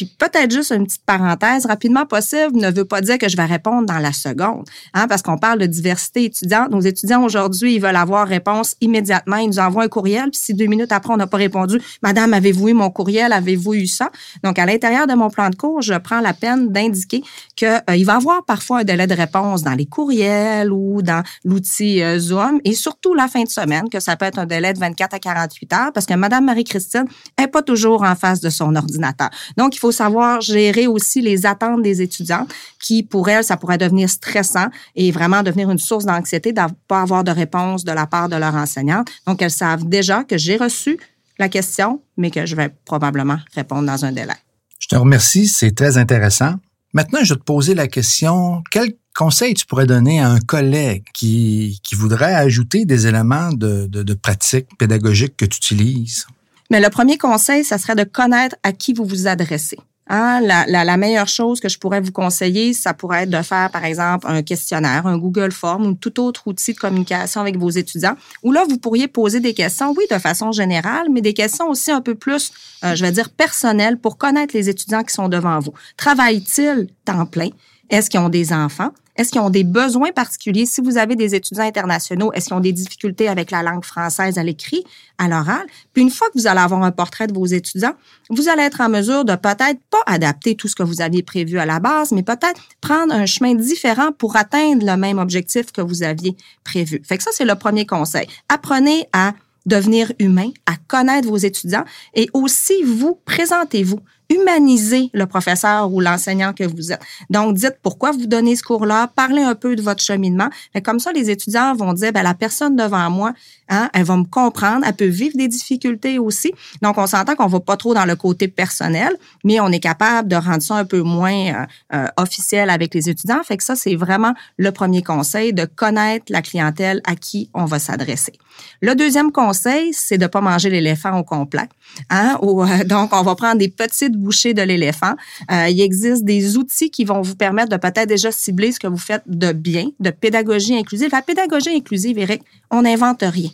puis 0.00 0.10
peut-être 0.18 0.50
juste 0.50 0.72
une 0.72 0.86
petite 0.86 1.04
parenthèse, 1.04 1.66
rapidement 1.66 2.06
possible 2.06 2.56
ne 2.56 2.70
veut 2.70 2.86
pas 2.86 3.02
dire 3.02 3.18
que 3.18 3.28
je 3.28 3.36
vais 3.36 3.44
répondre 3.44 3.84
dans 3.84 3.98
la 3.98 4.14
seconde, 4.14 4.66
hein, 4.94 5.06
parce 5.06 5.20
qu'on 5.20 5.36
parle 5.36 5.58
de 5.58 5.66
diversité 5.66 6.24
étudiante. 6.24 6.70
Nos 6.70 6.80
étudiants 6.80 7.22
aujourd'hui, 7.22 7.74
ils 7.74 7.82
veulent 7.82 7.96
avoir 7.96 8.26
réponse 8.26 8.76
immédiatement. 8.80 9.36
Ils 9.36 9.48
nous 9.48 9.58
envoient 9.58 9.82
un 9.82 9.88
courriel, 9.88 10.30
puis 10.30 10.40
si 10.40 10.54
deux 10.54 10.64
minutes 10.64 10.90
après, 10.90 11.12
on 11.12 11.18
n'a 11.18 11.26
pas 11.26 11.36
répondu, 11.36 11.82
Madame, 12.02 12.32
avez-vous 12.32 12.70
eu 12.70 12.72
mon 12.72 12.88
courriel? 12.88 13.30
Avez-vous 13.30 13.74
eu 13.74 13.86
ça? 13.86 14.10
Donc, 14.42 14.58
à 14.58 14.64
l'intérieur 14.64 15.06
de 15.06 15.12
mon 15.12 15.28
plan 15.28 15.50
de 15.50 15.54
cours, 15.54 15.82
je 15.82 15.92
prends 15.92 16.20
la 16.20 16.32
peine 16.32 16.70
d'indiquer 16.72 17.22
qu'il 17.56 17.68
euh, 17.68 17.80
va 17.86 17.96
y 17.96 18.08
avoir 18.08 18.42
parfois 18.46 18.78
un 18.78 18.84
délai 18.84 19.06
de 19.06 19.14
réponse 19.14 19.62
dans 19.62 19.74
les 19.74 19.84
courriels 19.84 20.72
ou 20.72 21.02
dans 21.02 21.22
l'outil 21.44 22.02
euh, 22.02 22.18
Zoom, 22.18 22.58
et 22.64 22.72
surtout 22.72 23.12
la 23.12 23.28
fin 23.28 23.42
de 23.42 23.50
semaine, 23.50 23.90
que 23.90 24.00
ça 24.00 24.16
peut 24.16 24.24
être 24.24 24.38
un 24.38 24.46
délai 24.46 24.72
de 24.72 24.78
24 24.78 25.12
à 25.12 25.18
48 25.18 25.72
heures, 25.74 25.92
parce 25.92 26.06
que 26.06 26.14
Madame 26.14 26.46
Marie-Christine 26.46 27.04
n'est 27.38 27.48
pas 27.48 27.60
toujours 27.60 28.02
en 28.02 28.16
face 28.16 28.40
de 28.40 28.48
son 28.48 28.74
ordinateur. 28.74 29.28
Donc, 29.58 29.76
il 29.76 29.78
faut 29.78 29.89
savoir 29.90 30.40
gérer 30.40 30.86
aussi 30.86 31.20
les 31.20 31.46
attentes 31.46 31.82
des 31.82 32.02
étudiants 32.02 32.46
qui, 32.78 33.02
pour 33.02 33.28
elles, 33.28 33.44
ça 33.44 33.56
pourrait 33.56 33.78
devenir 33.78 34.08
stressant 34.08 34.68
et 34.96 35.10
vraiment 35.10 35.42
devenir 35.42 35.70
une 35.70 35.78
source 35.78 36.04
d'anxiété 36.04 36.52
de 36.52 36.60
pas 36.88 37.02
avoir 37.02 37.24
de 37.24 37.30
réponse 37.30 37.84
de 37.84 37.92
la 37.92 38.06
part 38.06 38.28
de 38.28 38.36
leur 38.36 38.54
enseignante. 38.54 39.08
Donc, 39.26 39.42
elles 39.42 39.50
savent 39.50 39.88
déjà 39.88 40.24
que 40.24 40.38
j'ai 40.38 40.56
reçu 40.56 40.98
la 41.38 41.48
question, 41.48 42.02
mais 42.16 42.30
que 42.30 42.46
je 42.46 42.54
vais 42.54 42.70
probablement 42.84 43.38
répondre 43.54 43.86
dans 43.86 44.04
un 44.04 44.12
délai. 44.12 44.34
Je 44.78 44.88
te 44.88 44.96
remercie, 44.96 45.46
c'est 45.46 45.74
très 45.74 45.98
intéressant. 45.98 46.54
Maintenant, 46.92 47.20
je 47.22 47.34
vais 47.34 47.38
te 47.38 47.44
poser 47.44 47.74
la 47.74 47.86
question, 47.86 48.62
quel 48.70 48.94
conseil 49.14 49.54
tu 49.54 49.64
pourrais 49.66 49.86
donner 49.86 50.20
à 50.20 50.28
un 50.28 50.40
collègue 50.40 51.04
qui, 51.14 51.80
qui 51.84 51.94
voudrait 51.94 52.34
ajouter 52.34 52.84
des 52.84 53.06
éléments 53.06 53.52
de, 53.52 53.86
de, 53.86 54.02
de 54.02 54.14
pratique 54.14 54.66
pédagogique 54.78 55.36
que 55.36 55.44
tu 55.44 55.58
utilises? 55.58 56.26
Mais 56.70 56.80
le 56.80 56.88
premier 56.88 57.18
conseil, 57.18 57.64
ça 57.64 57.78
serait 57.78 57.96
de 57.96 58.04
connaître 58.04 58.56
à 58.62 58.72
qui 58.72 58.92
vous 58.92 59.04
vous 59.04 59.26
adressez. 59.26 59.76
Hein, 60.12 60.40
la, 60.40 60.66
la, 60.66 60.96
meilleure 60.96 61.28
chose 61.28 61.60
que 61.60 61.68
je 61.68 61.78
pourrais 61.78 62.00
vous 62.00 62.10
conseiller, 62.10 62.72
ça 62.72 62.94
pourrait 62.94 63.22
être 63.22 63.30
de 63.30 63.42
faire, 63.42 63.70
par 63.70 63.84
exemple, 63.84 64.26
un 64.28 64.42
questionnaire, 64.42 65.06
un 65.06 65.16
Google 65.16 65.52
Form 65.52 65.86
ou 65.86 65.94
tout 65.94 66.18
autre 66.18 66.48
outil 66.48 66.72
de 66.72 66.78
communication 66.78 67.40
avec 67.40 67.56
vos 67.56 67.70
étudiants, 67.70 68.16
où 68.42 68.50
là, 68.50 68.64
vous 68.68 68.76
pourriez 68.76 69.06
poser 69.06 69.38
des 69.38 69.54
questions, 69.54 69.94
oui, 69.96 70.04
de 70.10 70.18
façon 70.18 70.50
générale, 70.50 71.06
mais 71.12 71.20
des 71.20 71.32
questions 71.32 71.68
aussi 71.68 71.92
un 71.92 72.00
peu 72.00 72.16
plus, 72.16 72.50
euh, 72.82 72.96
je 72.96 73.04
vais 73.04 73.12
dire, 73.12 73.30
personnelles 73.30 73.98
pour 73.98 74.18
connaître 74.18 74.56
les 74.56 74.68
étudiants 74.68 75.04
qui 75.04 75.14
sont 75.14 75.28
devant 75.28 75.60
vous. 75.60 75.74
Travaillent-ils 75.96 76.88
temps 77.04 77.26
plein? 77.26 77.50
Est-ce 77.88 78.10
qu'ils 78.10 78.18
ont 78.18 78.28
des 78.28 78.52
enfants? 78.52 78.90
Est-ce 79.20 79.32
qu'ils 79.32 79.42
ont 79.42 79.50
des 79.50 79.64
besoins 79.64 80.12
particuliers? 80.12 80.64
Si 80.64 80.80
vous 80.80 80.96
avez 80.96 81.14
des 81.14 81.34
étudiants 81.34 81.64
internationaux, 81.64 82.32
est-ce 82.32 82.46
qu'ils 82.46 82.54
ont 82.54 82.60
des 82.60 82.72
difficultés 82.72 83.28
avec 83.28 83.50
la 83.50 83.62
langue 83.62 83.84
française 83.84 84.38
à 84.38 84.42
l'écrit, 84.42 84.82
à 85.18 85.28
l'oral? 85.28 85.66
Puis 85.92 86.02
une 86.02 86.08
fois 86.08 86.26
que 86.28 86.38
vous 86.38 86.46
allez 86.46 86.60
avoir 86.60 86.82
un 86.82 86.90
portrait 86.90 87.26
de 87.26 87.34
vos 87.34 87.44
étudiants, 87.44 87.92
vous 88.30 88.48
allez 88.48 88.62
être 88.62 88.80
en 88.80 88.88
mesure 88.88 89.26
de 89.26 89.34
peut-être 89.34 89.78
pas 89.90 90.00
adapter 90.06 90.54
tout 90.54 90.68
ce 90.68 90.74
que 90.74 90.82
vous 90.82 91.02
aviez 91.02 91.22
prévu 91.22 91.58
à 91.58 91.66
la 91.66 91.80
base, 91.80 92.12
mais 92.12 92.22
peut-être 92.22 92.62
prendre 92.80 93.12
un 93.12 93.26
chemin 93.26 93.54
différent 93.54 94.10
pour 94.10 94.36
atteindre 94.36 94.86
le 94.86 94.96
même 94.96 95.18
objectif 95.18 95.70
que 95.70 95.82
vous 95.82 96.02
aviez 96.02 96.34
prévu. 96.64 97.02
Fait 97.04 97.18
que 97.18 97.22
ça, 97.22 97.30
c'est 97.34 97.44
le 97.44 97.56
premier 97.56 97.84
conseil. 97.84 98.26
Apprenez 98.48 99.06
à 99.12 99.34
devenir 99.66 100.10
humain, 100.18 100.48
à 100.64 100.76
connaître 100.88 101.28
vos 101.28 101.36
étudiants 101.36 101.84
et 102.14 102.30
aussi 102.32 102.82
vous, 102.84 103.20
présentez-vous 103.26 104.00
humaniser 104.30 105.10
le 105.12 105.26
professeur 105.26 105.92
ou 105.92 106.00
l'enseignant 106.00 106.52
que 106.52 106.64
vous 106.64 106.92
êtes. 106.92 107.00
Donc, 107.28 107.56
dites 107.56 107.76
pourquoi 107.82 108.12
vous 108.12 108.26
donnez 108.26 108.56
ce 108.56 108.62
cours-là, 108.62 109.10
parlez 109.14 109.42
un 109.42 109.56
peu 109.56 109.74
de 109.74 109.82
votre 109.82 110.02
cheminement. 110.02 110.48
Mais 110.74 110.80
comme 110.80 111.00
ça, 111.00 111.12
les 111.12 111.30
étudiants 111.30 111.74
vont 111.74 111.92
dire, 111.92 112.12
ben, 112.12 112.22
la 112.22 112.34
personne 112.34 112.76
devant 112.76 113.10
moi, 113.10 113.32
hein, 113.68 113.90
elle 113.92 114.04
va 114.04 114.16
me 114.16 114.24
comprendre, 114.24 114.84
elle 114.86 114.94
peut 114.94 115.04
vivre 115.06 115.36
des 115.36 115.48
difficultés 115.48 116.18
aussi. 116.18 116.52
Donc, 116.80 116.96
on 116.96 117.06
s'entend 117.06 117.34
qu'on 117.34 117.48
va 117.48 117.60
pas 117.60 117.76
trop 117.76 117.92
dans 117.92 118.04
le 118.04 118.14
côté 118.14 118.46
personnel, 118.46 119.16
mais 119.44 119.58
on 119.60 119.68
est 119.68 119.80
capable 119.80 120.28
de 120.28 120.36
rendre 120.36 120.62
ça 120.62 120.76
un 120.76 120.84
peu 120.84 121.02
moins 121.02 121.32
euh, 121.32 121.66
euh, 121.94 122.06
officiel 122.16 122.70
avec 122.70 122.94
les 122.94 123.10
étudiants. 123.10 123.42
Fait 123.42 123.56
que 123.56 123.64
ça, 123.64 123.74
c'est 123.74 123.96
vraiment 123.96 124.34
le 124.56 124.70
premier 124.70 125.02
conseil, 125.02 125.52
de 125.52 125.64
connaître 125.64 126.26
la 126.28 126.42
clientèle 126.42 127.00
à 127.04 127.16
qui 127.16 127.50
on 127.52 127.64
va 127.64 127.78
s'adresser. 127.78 128.32
Le 128.80 128.94
deuxième 128.94 129.32
conseil, 129.32 129.92
c'est 129.92 130.18
de 130.18 130.26
pas 130.26 130.40
manger 130.40 130.70
l'éléphant 130.70 131.18
au 131.18 131.24
complet. 131.24 131.68
Hein, 132.10 132.38
euh, 132.42 132.84
donc, 132.84 133.10
on 133.12 133.22
va 133.22 133.34
prendre 133.34 133.58
des 133.58 133.68
petites 133.68 134.16
bouchées 134.20 134.54
de 134.54 134.62
l'éléphant. 134.62 135.14
Euh, 135.50 135.68
il 135.68 135.80
existe 135.80 136.24
des 136.24 136.56
outils 136.56 136.90
qui 136.90 137.04
vont 137.04 137.22
vous 137.22 137.36
permettre 137.36 137.70
de 137.70 137.76
peut-être 137.76 138.08
déjà 138.08 138.30
cibler 138.30 138.72
ce 138.72 138.80
que 138.80 138.86
vous 138.86 138.98
faites 138.98 139.22
de 139.26 139.52
bien, 139.52 139.90
de 140.00 140.10
pédagogie 140.10 140.76
inclusive. 140.76 141.08
La 141.12 141.22
pédagogie 141.22 141.70
inclusive, 141.70 142.18
Eric, 142.18 142.42
on 142.70 142.82
n'invente 142.82 143.22
rien 143.22 143.50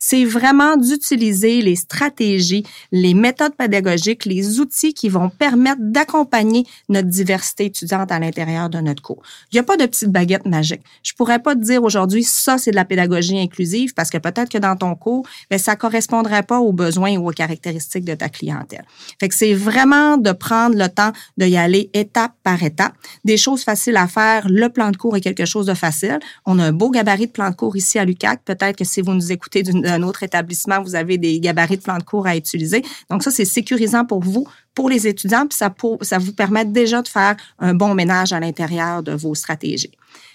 c'est 0.00 0.24
vraiment 0.24 0.76
d'utiliser 0.76 1.60
les 1.60 1.76
stratégies, 1.76 2.64
les 2.90 3.14
méthodes 3.14 3.54
pédagogiques, 3.54 4.24
les 4.24 4.58
outils 4.58 4.94
qui 4.94 5.10
vont 5.10 5.28
permettre 5.28 5.80
d'accompagner 5.80 6.66
notre 6.88 7.08
diversité 7.08 7.66
étudiante 7.66 8.10
à 8.10 8.18
l'intérieur 8.18 8.70
de 8.70 8.78
notre 8.78 9.02
cours. 9.02 9.22
Il 9.52 9.56
n'y 9.56 9.60
a 9.60 9.62
pas 9.62 9.76
de 9.76 9.84
petite 9.84 10.08
baguette 10.08 10.46
magique. 10.46 10.80
Je 11.02 11.12
pourrais 11.12 11.38
pas 11.38 11.54
te 11.54 11.60
dire 11.60 11.84
aujourd'hui 11.84 12.24
ça 12.24 12.56
c'est 12.56 12.70
de 12.70 12.76
la 12.76 12.86
pédagogie 12.86 13.38
inclusive 13.38 13.92
parce 13.94 14.08
que 14.10 14.16
peut-être 14.16 14.48
que 14.48 14.58
dans 14.58 14.74
ton 14.74 14.94
cours, 14.94 15.26
ben 15.50 15.58
ça 15.58 15.76
correspondrait 15.76 16.44
pas 16.44 16.58
aux 16.58 16.72
besoins 16.72 17.16
ou 17.18 17.28
aux 17.28 17.32
caractéristiques 17.32 18.04
de 18.04 18.14
ta 18.14 18.30
clientèle. 18.30 18.84
Fait 19.18 19.28
que 19.28 19.34
c'est 19.34 19.54
vraiment 19.54 20.16
de 20.16 20.32
prendre 20.32 20.76
le 20.76 20.88
temps 20.88 21.12
de 21.36 21.44
y 21.44 21.58
aller 21.58 21.90
étape 21.92 22.32
par 22.42 22.62
étape. 22.62 22.94
Des 23.24 23.36
choses 23.36 23.64
faciles 23.64 23.98
à 23.98 24.08
faire, 24.08 24.46
le 24.48 24.68
plan 24.70 24.90
de 24.90 24.96
cours 24.96 25.16
est 25.16 25.20
quelque 25.20 25.44
chose 25.44 25.66
de 25.66 25.74
facile. 25.74 26.18
On 26.46 26.58
a 26.58 26.64
un 26.64 26.72
beau 26.72 26.90
gabarit 26.90 27.26
de 27.26 27.32
plan 27.32 27.50
de 27.50 27.54
cours 27.54 27.76
ici 27.76 27.98
à 27.98 28.06
l'UCAC. 28.06 28.42
Peut-être 28.44 28.76
que 28.76 28.84
si 28.84 29.02
vous 29.02 29.12
nous 29.12 29.30
écoutez 29.30 29.62
d'une 29.62 29.89
un 29.90 30.02
autre 30.02 30.22
établissement, 30.22 30.82
vous 30.82 30.94
avez 30.94 31.18
des 31.18 31.40
gabarits 31.40 31.76
de 31.76 31.82
plan 31.82 31.98
de 31.98 32.02
cours 32.02 32.26
à 32.26 32.36
utiliser. 32.36 32.82
Donc 33.10 33.22
ça, 33.22 33.30
c'est 33.30 33.44
sécurisant 33.44 34.04
pour 34.04 34.20
vous, 34.20 34.46
pour 34.74 34.88
les 34.88 35.06
étudiants, 35.06 35.46
puis 35.46 35.58
ça 35.58 36.18
vous 36.18 36.32
permet 36.32 36.64
déjà 36.64 37.02
de 37.02 37.08
faire 37.08 37.36
un 37.58 37.74
bon 37.74 37.94
ménage 37.94 38.32
à 38.32 38.40
l'intérieur 38.40 39.02
de 39.02 39.12
vos 39.12 39.34
stratégies. 39.34 39.92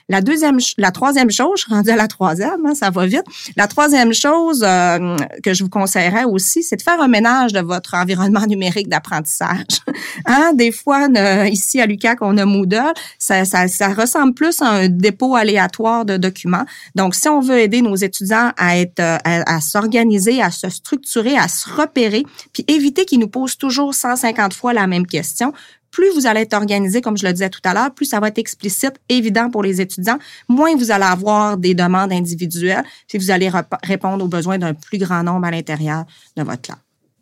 La 0.08 0.22
deuxième, 0.22 0.60
la 0.78 0.92
troisième 0.92 1.32
chose, 1.32 1.66
je 1.68 1.74
suis 1.82 1.92
à 1.92 1.96
la 1.96 2.08
troisième, 2.08 2.64
hein, 2.64 2.76
ça 2.76 2.92
va 2.92 3.08
vite. 3.08 3.24
La 3.58 3.68
troisième 3.68 4.14
chose 4.14 4.64
euh, 4.64 5.18
que 5.44 5.56
je 5.56 5.64
vous 5.64 5.70
conseillerais 5.70 6.26
aussi, 6.26 6.62
c'est 6.62 6.76
de 6.76 6.84
faire 6.84 7.02
un 7.02 7.08
ménage 7.08 7.54
de 7.54 7.60
votre 7.60 7.96
environnement 7.96 8.46
numérique 8.46 8.88
d'apprentissage. 8.88 9.66
hein, 10.28 10.52
des 10.54 10.72
fois, 10.72 11.08
ici 11.48 11.82
à 11.82 11.88
l'UQAC, 11.88 12.20
on 12.22 12.38
a 12.38 12.46
Moodle, 12.46 12.94
ça, 13.18 13.46
ça, 13.46 13.68
ça, 13.68 13.94
ressemble 13.96 14.36
plus 14.36 14.62
à 14.62 14.68
un 14.68 14.90
dépôt 14.90 15.36
aléatoire 15.36 16.06
de 16.06 16.18
documents. 16.18 16.66
Donc, 16.94 17.16
si 17.16 17.28
on 17.28 17.40
veut 17.40 17.60
aider 17.60 17.82
nos 17.82 17.96
étudiants 17.96 18.52
à 18.58 18.78
être, 18.78 19.00
à, 19.00 19.20
à 19.24 19.60
s'organiser, 19.60 20.40
à 20.40 20.52
se 20.52 20.70
structurer, 20.70 21.36
à 21.36 21.48
se 21.48 21.68
repérer, 21.68 22.24
puis 22.54 22.64
éviter 22.68 23.06
qu'ils 23.06 23.20
nous 23.20 23.28
posent 23.28 23.58
toujours 23.58 23.96
150 23.96 24.54
fois 24.54 24.74
la 24.74 24.86
même 24.86 25.08
question, 25.08 25.52
plus 25.96 26.14
vous 26.14 26.28
allez 26.28 26.42
être 26.42 26.54
organisé, 26.54 27.00
comme 27.00 27.18
je 27.18 27.26
le 27.26 27.32
disais 27.32 27.50
tout 27.50 27.62
à 27.64 27.74
l'heure, 27.74 27.94
plus 27.94 28.06
ça 28.06 28.20
va 28.20 28.28
être 28.28 28.38
explicite, 28.38 28.96
évident 29.08 29.50
pour 29.50 29.64
les 29.64 29.80
étudiants, 29.80 30.20
moins 30.50 30.76
vous 30.76 30.92
allez 30.92 31.06
avoir 31.06 31.56
des 31.56 31.74
demandes 31.74 32.12
individuelles, 32.12 32.84
puis 33.08 33.18
vous 33.18 33.32
allez 33.32 33.50
répondre 33.82 34.26
aux 34.26 34.28
besoins 34.28 34.58
d'un 34.58 34.74
plus 34.74 34.98
grand 34.98 35.24
nombre 35.24 35.48
à 35.48 35.52
l'intérieur 35.52 36.04
de 36.36 36.44
votre 36.44 36.64
classe. 36.64 36.80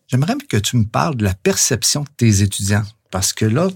J'aimerais 0.07 0.33
que 0.49 0.57
tu 0.57 0.77
me 0.77 0.85
parles 0.85 1.15
de 1.15 1.23
la 1.23 1.35
perception 1.35 2.01
de 2.01 2.09
tes 2.17 2.41
étudiants, 2.41 2.81
parce 3.11 3.31
que 3.31 3.45
là, 3.45 3.67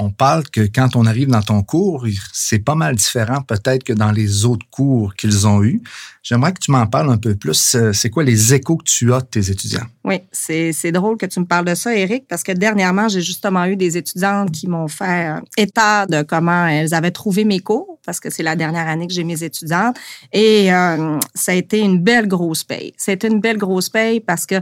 on 0.00 0.10
parle 0.10 0.48
que 0.48 0.62
quand 0.62 0.96
on 0.96 1.04
arrive 1.06 1.28
dans 1.28 1.42
ton 1.42 1.62
cours, 1.62 2.06
c'est 2.32 2.58
pas 2.58 2.74
mal 2.74 2.96
différent 2.96 3.42
peut-être 3.42 3.84
que 3.84 3.92
dans 3.92 4.12
les 4.12 4.44
autres 4.44 4.66
cours 4.70 5.14
qu'ils 5.14 5.46
ont 5.46 5.62
eus. 5.62 5.82
J'aimerais 6.22 6.52
que 6.52 6.60
tu 6.60 6.70
m'en 6.70 6.86
parles 6.86 7.10
un 7.10 7.16
peu 7.16 7.34
plus. 7.34 7.74
Euh, 7.74 7.92
c'est 7.92 8.10
quoi 8.10 8.24
les 8.24 8.52
échos 8.52 8.76
que 8.76 8.84
tu 8.84 9.12
as 9.14 9.20
de 9.20 9.26
tes 9.26 9.50
étudiants? 9.50 9.86
Oui, 10.04 10.20
c'est 10.32 10.92
drôle 10.92 11.16
que 11.16 11.24
tu 11.24 11.40
me 11.40 11.46
parles 11.46 11.64
de 11.64 11.74
ça, 11.74 11.94
Eric, 11.94 12.26
parce 12.28 12.42
que 12.42 12.52
dernièrement, 12.52 13.08
j'ai 13.08 13.22
justement 13.22 13.64
eu 13.64 13.76
des 13.76 13.96
étudiantes 13.96 14.50
qui 14.50 14.66
m'ont 14.66 14.88
fait 14.88 15.30
euh, 15.30 15.40
état 15.56 16.06
de 16.06 16.22
comment 16.22 16.66
elles 16.66 16.92
avaient 16.92 17.10
trouvé 17.10 17.44
mes 17.44 17.60
cours, 17.60 17.98
parce 18.04 18.20
que 18.20 18.28
c'est 18.28 18.42
la 18.42 18.54
dernière 18.54 18.86
année 18.86 19.06
que 19.06 19.14
j'ai 19.14 19.24
mes 19.24 19.42
étudiantes. 19.42 19.96
Et 20.32 20.72
euh, 20.72 21.18
ça 21.34 21.52
a 21.52 21.54
été 21.54 21.80
une 21.80 21.98
belle 21.98 22.28
grosse 22.28 22.64
paye. 22.64 22.92
C'était 22.98 23.28
une 23.28 23.40
belle 23.40 23.58
grosse 23.58 23.88
paye 23.88 24.20
parce 24.20 24.44
que 24.44 24.56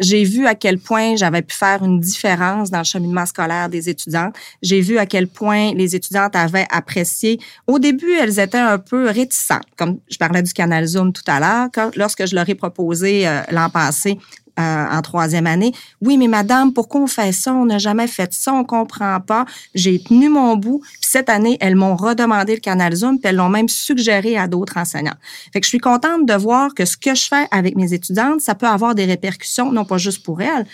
j'ai 0.00 0.24
vu 0.24 0.46
à 0.46 0.54
quel 0.54 0.78
point 0.78 1.16
j'avais 1.16 1.42
pu 1.42 1.54
faire 1.54 1.84
une 1.84 2.00
différence 2.00 2.70
dans 2.70 2.78
le 2.78 2.84
cheminement 2.84 3.26
scolaire 3.26 3.68
des 3.68 3.88
étudiants. 3.88 4.32
J'ai 4.62 4.80
vu 4.80 4.98
à 4.98 5.06
quel 5.06 5.28
point 5.28 5.72
les 5.74 5.96
étudiantes 5.96 6.36
avaient 6.36 6.66
apprécié. 6.70 7.38
Au 7.66 7.78
début, 7.78 8.12
elles 8.12 8.38
étaient 8.38 8.58
un 8.58 8.78
peu 8.78 9.08
réticentes, 9.08 9.66
comme 9.76 9.98
je 10.10 10.18
parlais 10.18 10.42
du 10.42 10.52
Canal 10.52 10.86
Zoom 10.86 11.12
tout 11.12 11.22
à 11.26 11.40
l'heure, 11.40 11.90
lorsque 11.96 12.26
je 12.26 12.34
leur 12.34 12.48
ai 12.48 12.54
proposé 12.54 13.26
euh, 13.26 13.42
l'an 13.50 13.70
passé 13.70 14.18
euh, 14.58 14.86
en 14.90 15.02
troisième 15.02 15.46
année. 15.46 15.74
Oui, 16.00 16.16
mais 16.16 16.28
madame, 16.28 16.72
pourquoi 16.72 17.02
on 17.02 17.06
fait 17.06 17.32
ça? 17.32 17.52
On 17.52 17.66
n'a 17.66 17.76
jamais 17.76 18.06
fait 18.06 18.32
ça, 18.32 18.54
on 18.54 18.64
comprend 18.64 19.20
pas. 19.20 19.44
J'ai 19.74 20.02
tenu 20.02 20.30
mon 20.30 20.56
bout. 20.56 20.80
Cette 21.02 21.28
année, 21.28 21.58
elles 21.60 21.76
m'ont 21.76 21.94
redemandé 21.94 22.54
le 22.54 22.60
canal 22.60 22.94
Zoom, 22.94 23.18
puis 23.18 23.28
elles 23.28 23.36
l'ont 23.36 23.50
même 23.50 23.68
suggéré 23.68 24.38
à 24.38 24.48
d'autres 24.48 24.78
enseignants. 24.78 25.16
Je 25.54 25.60
suis 25.60 25.78
contente 25.78 26.24
de 26.24 26.32
voir 26.32 26.72
que 26.72 26.86
ce 26.86 26.96
que 26.96 27.14
je 27.14 27.28
fais 27.28 27.46
avec 27.50 27.76
mes 27.76 27.92
étudiantes, 27.92 28.40
ça 28.40 28.54
peut 28.54 28.66
avoir 28.66 28.94
des 28.94 29.04
répercussions, 29.04 29.70
non 29.72 29.84
pas 29.84 29.98
juste 29.98 30.22
pour 30.22 30.40
elles, 30.40 30.64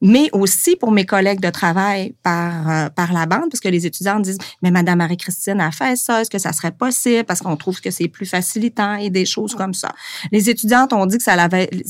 mais 0.00 0.28
aussi 0.32 0.76
pour 0.76 0.90
mes 0.90 1.04
collègues 1.04 1.40
de 1.40 1.50
travail 1.50 2.14
par, 2.22 2.70
euh, 2.70 2.88
par 2.88 3.12
la 3.12 3.26
bande, 3.26 3.50
parce 3.50 3.60
que 3.60 3.68
les 3.68 3.86
étudiants 3.86 4.20
disent, 4.20 4.38
mais 4.62 4.70
Madame 4.70 4.98
Marie-Christine 4.98 5.60
a 5.60 5.70
fait 5.70 5.96
ça, 5.96 6.22
est-ce 6.22 6.30
que 6.30 6.38
ça 6.38 6.52
serait 6.52 6.72
possible? 6.72 7.24
Parce 7.24 7.40
qu'on 7.40 7.56
trouve 7.56 7.80
que 7.80 7.90
c'est 7.90 8.08
plus 8.08 8.26
facilitant 8.26 8.94
et 8.94 9.10
des 9.10 9.26
choses 9.26 9.54
comme 9.54 9.74
ça. 9.74 9.92
Les 10.32 10.48
étudiantes 10.48 10.92
ont 10.92 11.06
dit 11.06 11.18
que 11.18 11.24
ça 11.24 11.36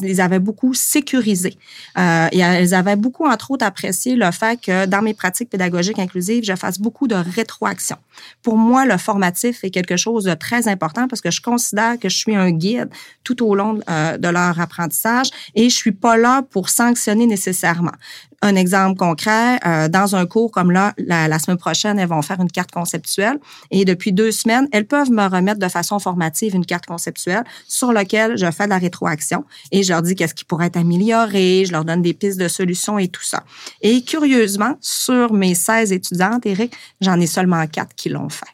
les 0.00 0.20
avait 0.20 0.38
beaucoup 0.38 0.74
sécurisées. 0.74 1.56
Euh, 1.98 2.28
et 2.32 2.38
elles 2.38 2.74
avaient 2.74 2.96
beaucoup, 2.96 3.26
entre 3.26 3.50
autres, 3.52 3.64
apprécié 3.64 4.16
le 4.16 4.30
fait 4.30 4.60
que 4.60 4.86
dans 4.86 5.02
mes 5.02 5.14
pratiques 5.14 5.50
pédagogiques 5.50 5.98
inclusives, 5.98 6.44
je 6.44 6.54
fasse 6.54 6.78
beaucoup 6.78 7.06
de 7.06 7.14
rétroaction. 7.14 7.96
Pour 8.42 8.56
moi, 8.56 8.86
le 8.86 8.96
formatif 8.96 9.64
est 9.64 9.70
quelque 9.70 9.96
chose 9.96 10.24
de 10.24 10.34
très 10.34 10.68
important 10.68 11.08
parce 11.08 11.20
que 11.20 11.30
je 11.30 11.40
considère 11.40 11.98
que 11.98 12.08
je 12.08 12.16
suis 12.16 12.36
un 12.36 12.50
guide 12.50 12.90
tout 13.24 13.44
au 13.44 13.54
long 13.54 13.80
euh, 13.88 14.16
de 14.16 14.28
leur 14.28 14.58
apprentissage 14.60 15.30
et 15.54 15.68
je 15.68 15.74
suis 15.74 15.92
pas 15.92 16.16
là 16.16 16.42
pour 16.42 16.68
sanctionner 16.68 17.26
nécessairement. 17.26 17.92
Un 18.42 18.56
exemple 18.56 18.98
concret, 18.98 19.58
euh, 19.66 19.88
dans 19.88 20.16
un 20.16 20.24
cours 20.24 20.50
comme 20.50 20.70
là, 20.70 20.94
la, 20.96 21.38
semaine 21.38 21.58
prochaine, 21.58 21.98
elles 21.98 22.08
vont 22.08 22.22
faire 22.22 22.40
une 22.40 22.50
carte 22.50 22.70
conceptuelle 22.70 23.38
et 23.70 23.84
depuis 23.84 24.12
deux 24.12 24.32
semaines, 24.32 24.66
elles 24.72 24.86
peuvent 24.86 25.10
me 25.10 25.28
remettre 25.28 25.60
de 25.60 25.68
façon 25.68 25.98
formative 25.98 26.54
une 26.54 26.64
carte 26.64 26.86
conceptuelle 26.86 27.44
sur 27.68 27.92
laquelle 27.92 28.38
je 28.38 28.50
fais 28.50 28.64
de 28.64 28.70
la 28.70 28.78
rétroaction 28.78 29.44
et 29.72 29.82
je 29.82 29.92
leur 29.92 30.00
dis 30.00 30.14
qu'est-ce 30.14 30.34
qui 30.34 30.46
pourrait 30.46 30.68
être 30.68 30.78
amélioré, 30.78 31.64
je 31.66 31.72
leur 31.72 31.84
donne 31.84 32.00
des 32.00 32.14
pistes 32.14 32.40
de 32.40 32.48
solutions 32.48 32.98
et 32.98 33.08
tout 33.08 33.22
ça. 33.22 33.44
Et 33.82 34.02
curieusement, 34.02 34.76
sur 34.80 35.34
mes 35.34 35.54
16 35.54 35.92
étudiantes, 35.92 36.46
Eric, 36.46 36.74
j'en 37.02 37.20
ai 37.20 37.26
seulement 37.26 37.66
quatre 37.66 37.94
qui 37.94 38.08
l'ont 38.08 38.30
fait. 38.30 38.46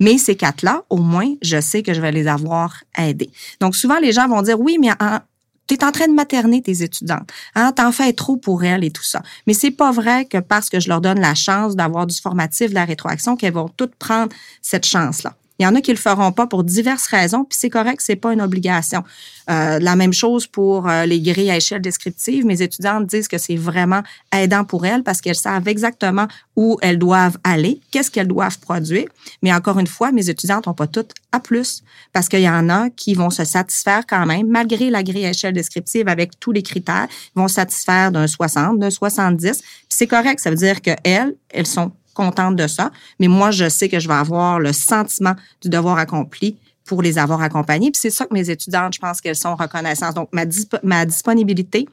Mais 0.00 0.18
ces 0.18 0.36
quatre-là, 0.36 0.82
au 0.90 0.98
moins, 0.98 1.34
je 1.42 1.60
sais 1.60 1.82
que 1.82 1.94
je 1.94 2.00
vais 2.00 2.12
les 2.12 2.26
avoir 2.26 2.82
aidés. 2.98 3.30
Donc, 3.60 3.76
souvent, 3.76 3.98
les 3.98 4.12
gens 4.12 4.28
vont 4.28 4.42
dire, 4.42 4.58
oui, 4.60 4.76
mais 4.80 4.90
en, 5.00 5.18
tu 5.66 5.74
es 5.74 5.84
en 5.84 5.92
train 5.92 6.08
de 6.08 6.12
materner 6.12 6.62
tes 6.62 6.82
étudiantes. 6.82 7.30
Hein, 7.54 7.72
t'en 7.72 7.92
fais 7.92 8.12
trop 8.12 8.36
pour 8.36 8.64
elles 8.64 8.84
et 8.84 8.90
tout 8.90 9.04
ça. 9.04 9.22
Mais 9.46 9.54
c'est 9.54 9.70
pas 9.70 9.92
vrai 9.92 10.24
que 10.26 10.38
parce 10.38 10.68
que 10.68 10.80
je 10.80 10.88
leur 10.88 11.00
donne 11.00 11.20
la 11.20 11.34
chance 11.34 11.76
d'avoir 11.76 12.06
du 12.06 12.20
formatif, 12.20 12.70
de 12.70 12.74
la 12.74 12.84
rétroaction, 12.84 13.36
qu'elles 13.36 13.54
vont 13.54 13.70
toutes 13.76 13.94
prendre 13.94 14.32
cette 14.62 14.86
chance-là. 14.86 15.34
Il 15.58 15.62
y 15.62 15.66
en 15.66 15.74
a 15.76 15.80
qui 15.80 15.92
le 15.92 15.98
feront 15.98 16.32
pas 16.32 16.48
pour 16.48 16.64
diverses 16.64 17.06
raisons, 17.06 17.44
puis 17.44 17.56
c'est 17.60 17.70
correct, 17.70 18.00
c'est 18.00 18.16
pas 18.16 18.32
une 18.32 18.42
obligation. 18.42 19.04
Euh, 19.50 19.78
la 19.78 19.94
même 19.94 20.12
chose 20.12 20.48
pour 20.48 20.88
euh, 20.88 21.06
les 21.06 21.20
grilles 21.20 21.50
à 21.50 21.56
échelle 21.56 21.80
descriptive. 21.80 22.44
Mes 22.44 22.60
étudiantes 22.60 23.06
disent 23.06 23.28
que 23.28 23.38
c'est 23.38 23.56
vraiment 23.56 24.02
aidant 24.32 24.64
pour 24.64 24.84
elles 24.84 25.04
parce 25.04 25.20
qu'elles 25.20 25.36
savent 25.36 25.68
exactement 25.68 26.26
où 26.56 26.76
elles 26.82 26.98
doivent 26.98 27.38
aller, 27.44 27.80
qu'est-ce 27.92 28.10
qu'elles 28.10 28.26
doivent 28.26 28.58
produire. 28.58 29.06
Mais 29.42 29.52
encore 29.52 29.78
une 29.78 29.86
fois, 29.86 30.10
mes 30.10 30.28
étudiantes 30.28 30.66
n'ont 30.66 30.74
pas 30.74 30.88
toutes 30.88 31.12
à 31.30 31.38
plus 31.38 31.84
parce 32.12 32.28
qu'il 32.28 32.40
y 32.40 32.48
en 32.48 32.68
a 32.68 32.90
qui 32.90 33.14
vont 33.14 33.30
se 33.30 33.44
satisfaire 33.44 34.06
quand 34.08 34.26
même, 34.26 34.48
malgré 34.48 34.90
la 34.90 35.02
grille 35.04 35.26
à 35.26 35.30
échelle 35.30 35.52
descriptive 35.52 36.08
avec 36.08 36.40
tous 36.40 36.52
les 36.52 36.62
critères, 36.62 37.06
vont 37.36 37.48
satisfaire 37.48 38.10
d'un 38.10 38.26
60, 38.26 38.78
d'un 38.78 38.90
70. 38.90 39.62
C'est 39.88 40.06
correct, 40.08 40.40
ça 40.40 40.50
veut 40.50 40.56
dire 40.56 40.80
qu'elles, 40.80 41.36
elles 41.50 41.66
sont 41.66 41.92
contente 42.14 42.56
de 42.56 42.66
ça, 42.66 42.90
mais 43.20 43.28
moi, 43.28 43.50
je 43.50 43.68
sais 43.68 43.88
que 43.88 43.98
je 43.98 44.08
vais 44.08 44.14
avoir 44.14 44.58
le 44.58 44.72
sentiment 44.72 45.34
du 45.60 45.68
devoir 45.68 45.98
accompli 45.98 46.56
pour 46.84 47.02
les 47.02 47.18
avoir 47.18 47.42
accompagnés. 47.42 47.90
Puis 47.90 48.00
c'est 48.00 48.10
ça 48.10 48.26
que 48.26 48.34
mes 48.34 48.50
étudiantes, 48.50 48.94
je 48.94 49.00
pense 49.00 49.20
qu'elles 49.20 49.36
sont 49.36 49.56
reconnaissantes. 49.56 50.14
Donc, 50.14 50.28
ma, 50.32 50.44
ma 50.82 51.06
disponibilité, 51.06 51.86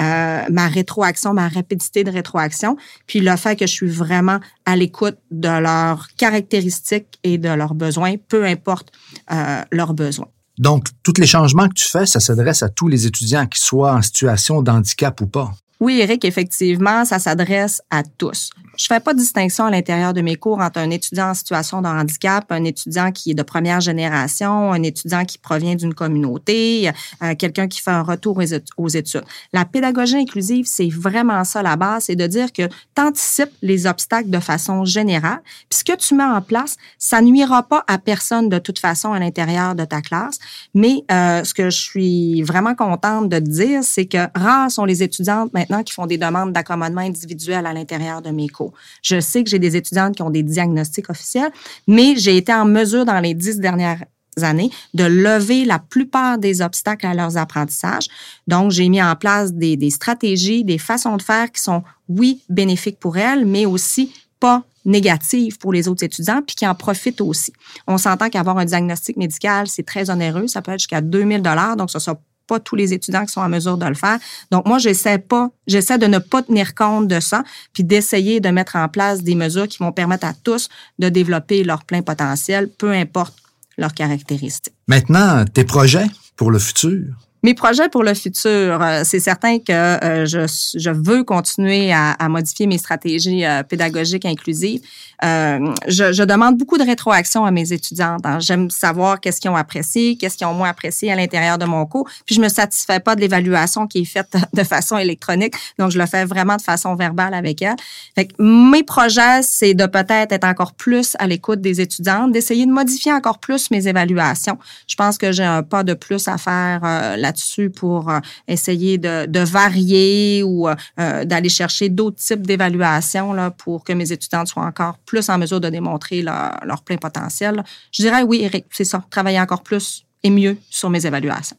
euh, 0.00 0.42
ma 0.50 0.68
rétroaction, 0.68 1.32
ma 1.32 1.48
rapidité 1.48 2.04
de 2.04 2.10
rétroaction, 2.10 2.76
puis 3.06 3.20
le 3.20 3.36
fait 3.36 3.56
que 3.56 3.66
je 3.66 3.72
suis 3.72 3.88
vraiment 3.88 4.40
à 4.66 4.76
l'écoute 4.76 5.16
de 5.30 5.48
leurs 5.48 6.08
caractéristiques 6.16 7.18
et 7.22 7.38
de 7.38 7.48
leurs 7.48 7.74
besoins, 7.74 8.16
peu 8.28 8.44
importe 8.44 8.92
euh, 9.32 9.62
leurs 9.72 9.94
besoins. 9.94 10.28
Donc, 10.58 10.88
tous 11.02 11.14
les 11.18 11.26
changements 11.26 11.68
que 11.68 11.74
tu 11.74 11.88
fais, 11.88 12.06
ça 12.06 12.20
s'adresse 12.20 12.62
à 12.62 12.68
tous 12.68 12.86
les 12.86 13.06
étudiants, 13.06 13.46
qu'ils 13.46 13.62
soient 13.62 13.94
en 13.94 14.02
situation 14.02 14.62
d'handicap 14.62 15.20
ou 15.20 15.26
pas? 15.26 15.52
Oui, 15.80 15.98
Eric, 16.00 16.24
effectivement, 16.24 17.04
ça 17.04 17.18
s'adresse 17.18 17.82
à 17.90 18.04
tous. 18.04 18.50
Je 18.76 18.86
fais 18.86 19.00
pas 19.00 19.14
de 19.14 19.18
distinction 19.18 19.64
à 19.64 19.70
l'intérieur 19.70 20.12
de 20.12 20.20
mes 20.20 20.36
cours 20.36 20.60
entre 20.60 20.78
un 20.78 20.90
étudiant 20.90 21.30
en 21.30 21.34
situation 21.34 21.82
de 21.82 21.88
handicap, 21.88 22.44
un 22.50 22.64
étudiant 22.64 23.12
qui 23.12 23.32
est 23.32 23.34
de 23.34 23.42
première 23.42 23.80
génération, 23.80 24.72
un 24.72 24.82
étudiant 24.82 25.24
qui 25.24 25.38
provient 25.38 25.74
d'une 25.74 25.94
communauté, 25.94 26.90
euh, 27.22 27.34
quelqu'un 27.34 27.68
qui 27.68 27.80
fait 27.80 27.90
un 27.90 28.02
retour 28.02 28.40
aux 28.76 28.88
études. 28.88 29.24
La 29.52 29.64
pédagogie 29.64 30.16
inclusive, 30.16 30.66
c'est 30.66 30.88
vraiment 30.88 31.44
ça 31.44 31.62
la 31.62 31.76
base, 31.76 32.04
c'est 32.04 32.16
de 32.16 32.26
dire 32.26 32.52
que 32.52 32.66
tu 32.66 33.02
anticipes 33.02 33.52
les 33.62 33.86
obstacles 33.86 34.30
de 34.30 34.40
façon 34.40 34.84
générale. 34.84 35.40
Puis 35.68 35.78
ce 35.80 35.84
que 35.84 35.96
tu 35.96 36.14
mets 36.14 36.24
en 36.24 36.40
place, 36.40 36.76
ça 36.98 37.20
nuira 37.20 37.62
pas 37.62 37.84
à 37.86 37.98
personne 37.98 38.48
de 38.48 38.58
toute 38.58 38.78
façon 38.78 39.12
à 39.12 39.18
l'intérieur 39.18 39.74
de 39.74 39.84
ta 39.84 40.00
classe. 40.00 40.38
Mais 40.74 41.04
euh, 41.10 41.44
ce 41.44 41.54
que 41.54 41.70
je 41.70 41.78
suis 41.78 42.42
vraiment 42.42 42.74
contente 42.74 43.28
de 43.28 43.38
te 43.38 43.48
dire, 43.48 43.82
c'est 43.82 44.06
que 44.06 44.26
rares 44.34 44.70
sont 44.70 44.84
les 44.84 45.02
étudiantes 45.02 45.52
maintenant 45.52 45.82
qui 45.82 45.92
font 45.92 46.06
des 46.06 46.18
demandes 46.18 46.52
d'accommodement 46.52 47.02
individuel 47.02 47.66
à 47.66 47.72
l'intérieur 47.72 48.22
de 48.22 48.30
mes 48.30 48.48
cours. 48.48 48.63
Je 49.02 49.20
sais 49.20 49.44
que 49.44 49.50
j'ai 49.50 49.58
des 49.58 49.76
étudiantes 49.76 50.16
qui 50.16 50.22
ont 50.22 50.30
des 50.30 50.42
diagnostics 50.42 51.10
officiels, 51.10 51.50
mais 51.86 52.14
j'ai 52.16 52.36
été 52.36 52.52
en 52.52 52.64
mesure 52.64 53.04
dans 53.04 53.20
les 53.20 53.34
dix 53.34 53.58
dernières 53.58 54.04
années 54.42 54.70
de 54.94 55.04
lever 55.04 55.64
la 55.64 55.78
plupart 55.78 56.38
des 56.38 56.62
obstacles 56.62 57.06
à 57.06 57.14
leurs 57.14 57.36
apprentissages. 57.36 58.08
Donc, 58.48 58.70
j'ai 58.70 58.88
mis 58.88 59.02
en 59.02 59.14
place 59.16 59.52
des, 59.52 59.90
stratégies, 59.90 60.64
des 60.64 60.78
façons 60.78 61.16
de 61.16 61.22
faire 61.22 61.52
qui 61.52 61.62
sont, 61.62 61.82
oui, 62.08 62.42
bénéfiques 62.48 62.98
pour 62.98 63.16
elles, 63.16 63.46
mais 63.46 63.66
aussi 63.66 64.12
pas 64.40 64.64
négatives 64.84 65.58
pour 65.58 65.72
les 65.72 65.88
autres 65.88 66.04
étudiants, 66.04 66.42
puis 66.46 66.56
qui 66.56 66.66
en 66.66 66.74
profitent 66.74 67.20
aussi. 67.20 67.52
On 67.86 67.96
s'entend 67.96 68.28
qu'avoir 68.28 68.58
un 68.58 68.64
diagnostic 68.64 69.16
médical, 69.16 69.66
c'est 69.66 69.84
très 69.84 70.10
onéreux, 70.10 70.46
ça 70.46 70.60
peut 70.60 70.72
être 70.72 70.80
jusqu'à 70.80 71.00
2000 71.00 71.40
dollars, 71.40 71.76
donc 71.76 71.90
ça 71.90 72.00
sera 72.00 72.18
pas 72.46 72.60
tous 72.60 72.76
les 72.76 72.92
étudiants 72.92 73.24
qui 73.24 73.32
sont 73.32 73.40
en 73.40 73.48
mesure 73.48 73.78
de 73.78 73.86
le 73.86 73.94
faire. 73.94 74.18
Donc 74.50 74.66
moi, 74.66 74.78
j'essaie 74.78 75.18
pas, 75.18 75.50
j'essaie 75.66 75.98
de 75.98 76.06
ne 76.06 76.18
pas 76.18 76.42
tenir 76.42 76.74
compte 76.74 77.08
de 77.08 77.20
ça, 77.20 77.42
puis 77.72 77.84
d'essayer 77.84 78.40
de 78.40 78.48
mettre 78.48 78.76
en 78.76 78.88
place 78.88 79.22
des 79.22 79.34
mesures 79.34 79.68
qui 79.68 79.78
vont 79.78 79.92
permettre 79.92 80.26
à 80.26 80.34
tous 80.34 80.68
de 80.98 81.08
développer 81.08 81.64
leur 81.64 81.84
plein 81.84 82.02
potentiel, 82.02 82.68
peu 82.68 82.92
importe 82.92 83.34
leurs 83.78 83.94
caractéristiques. 83.94 84.74
Maintenant, 84.86 85.44
tes 85.44 85.64
projets 85.64 86.06
pour 86.36 86.50
le 86.50 86.58
futur? 86.58 87.14
Mes 87.44 87.52
projets 87.52 87.90
pour 87.90 88.04
le 88.04 88.14
futur, 88.14 88.80
euh, 88.80 89.02
c'est 89.04 89.20
certain 89.20 89.58
que 89.58 89.70
euh, 89.70 90.24
je, 90.24 90.46
je, 90.80 90.88
veux 90.88 91.24
continuer 91.24 91.92
à, 91.92 92.12
à, 92.12 92.30
modifier 92.30 92.66
mes 92.66 92.78
stratégies 92.78 93.44
euh, 93.44 93.62
pédagogiques 93.62 94.24
inclusives. 94.24 94.80
Je, 95.22 96.12
je, 96.12 96.22
demande 96.22 96.56
beaucoup 96.56 96.78
de 96.78 96.84
rétroaction 96.84 97.44
à 97.44 97.50
mes 97.50 97.70
étudiantes. 97.70 98.24
Hein. 98.24 98.38
J'aime 98.40 98.70
savoir 98.70 99.20
qu'est-ce 99.20 99.42
qu'ils 99.42 99.50
ont 99.50 99.56
apprécié, 99.56 100.16
qu'est-ce 100.16 100.38
qu'ils 100.38 100.46
ont 100.46 100.54
moins 100.54 100.70
apprécié 100.70 101.12
à 101.12 101.16
l'intérieur 101.16 101.58
de 101.58 101.66
mon 101.66 101.84
cours. 101.84 102.08
Puis 102.24 102.34
je 102.34 102.40
me 102.40 102.48
satisfais 102.48 103.00
pas 103.00 103.14
de 103.14 103.20
l'évaluation 103.20 103.86
qui 103.86 104.00
est 104.00 104.04
faite 104.06 104.34
de 104.54 104.62
façon 104.64 104.96
électronique, 104.96 105.54
donc 105.78 105.90
je 105.90 105.98
le 105.98 106.06
fais 106.06 106.24
vraiment 106.24 106.56
de 106.56 106.62
façon 106.62 106.94
verbale 106.94 107.34
avec 107.34 107.60
elles. 107.60 107.76
Fait 108.14 108.24
que 108.24 108.34
mes 108.42 108.82
projets, 108.82 109.42
c'est 109.42 109.74
de 109.74 109.84
peut-être 109.84 110.32
être 110.32 110.44
encore 110.44 110.72
plus 110.72 111.14
à 111.18 111.26
l'écoute 111.26 111.60
des 111.60 111.82
étudiantes, 111.82 112.32
d'essayer 112.32 112.64
de 112.64 112.72
modifier 112.72 113.12
encore 113.12 113.38
plus 113.38 113.70
mes 113.70 113.86
évaluations. 113.86 114.58
Je 114.86 114.96
pense 114.96 115.18
que 115.18 115.30
j'ai 115.30 115.44
un 115.44 115.62
pas 115.62 115.84
de 115.84 115.92
plus 115.92 116.26
à 116.26 116.38
faire 116.38 116.80
là 116.82 117.33
dessus 117.34 117.70
pour 117.70 118.08
euh, 118.10 118.18
essayer 118.48 118.98
de, 118.98 119.44
varier 119.44 120.42
ou 120.42 120.68
euh, 120.68 121.24
d'aller 121.24 121.48
chercher 121.48 121.88
d'autres 121.88 122.16
types 122.16 122.46
d'évaluations 122.46 123.50
pour 123.58 123.84
que 123.84 123.92
mes 123.92 124.10
étudiantes 124.10 124.48
soient 124.48 124.64
encore 124.64 124.98
plus 124.98 125.28
en 125.28 125.38
mesure 125.38 125.60
de 125.60 125.68
démontrer 125.68 126.22
leur, 126.22 126.82
plein 126.84 126.96
potentiel. 126.96 127.62
Je 127.92 128.02
dirais 128.02 128.22
oui, 128.22 128.40
Eric, 128.42 128.66
c'est 128.70 128.84
ça, 128.84 129.04
travailler 129.10 129.40
encore 129.40 129.62
plus 129.62 130.04
et 130.22 130.30
mieux 130.30 130.56
sur 130.70 130.90
mes 130.90 131.04
évaluations. 131.06 131.56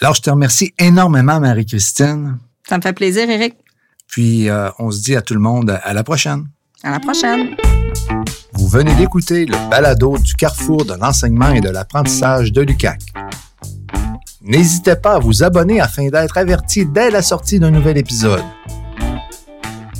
Alors, 0.00 0.14
je 0.14 0.22
te 0.22 0.30
remercie 0.30 0.72
énormément, 0.78 1.40
Marie-Christine. 1.40 2.38
Ça 2.68 2.76
me 2.76 2.82
fait 2.82 2.92
plaisir, 2.92 3.28
Eric. 3.28 3.54
Puis, 4.06 4.48
euh, 4.48 4.70
on 4.78 4.90
se 4.90 5.02
dit 5.02 5.16
à 5.16 5.22
tout 5.22 5.34
le 5.34 5.40
monde 5.40 5.78
à 5.82 5.92
la 5.92 6.04
prochaine. 6.04 6.46
À 6.82 6.92
la 6.92 7.00
prochaine. 7.00 7.56
Vous 8.52 8.68
venez 8.68 8.94
d'écouter 8.94 9.44
le 9.44 9.70
balado 9.70 10.16
du 10.18 10.34
carrefour 10.34 10.84
de 10.84 10.94
l'enseignement 10.94 11.50
et 11.50 11.60
de 11.60 11.68
l'apprentissage 11.68 12.52
de 12.52 12.62
l'UCAC. 12.62 13.00
N'hésitez 14.48 14.96
pas 14.96 15.14
à 15.16 15.18
vous 15.18 15.44
abonner 15.44 15.78
afin 15.78 16.08
d'être 16.08 16.38
averti 16.38 16.86
dès 16.86 17.10
la 17.10 17.20
sortie 17.20 17.60
d'un 17.60 17.70
nouvel 17.70 17.98
épisode. 17.98 18.42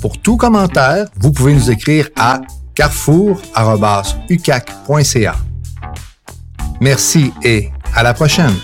Pour 0.01 0.19
tout 0.19 0.37
commentaire, 0.37 1.05
vous 1.19 1.31
pouvez 1.31 1.53
nous 1.53 1.69
écrire 1.69 2.09
à 2.17 2.41
carrefour.ucac.ca. 2.73 5.35
Merci 6.81 7.31
et 7.43 7.69
à 7.93 8.01
la 8.01 8.15
prochaine! 8.15 8.55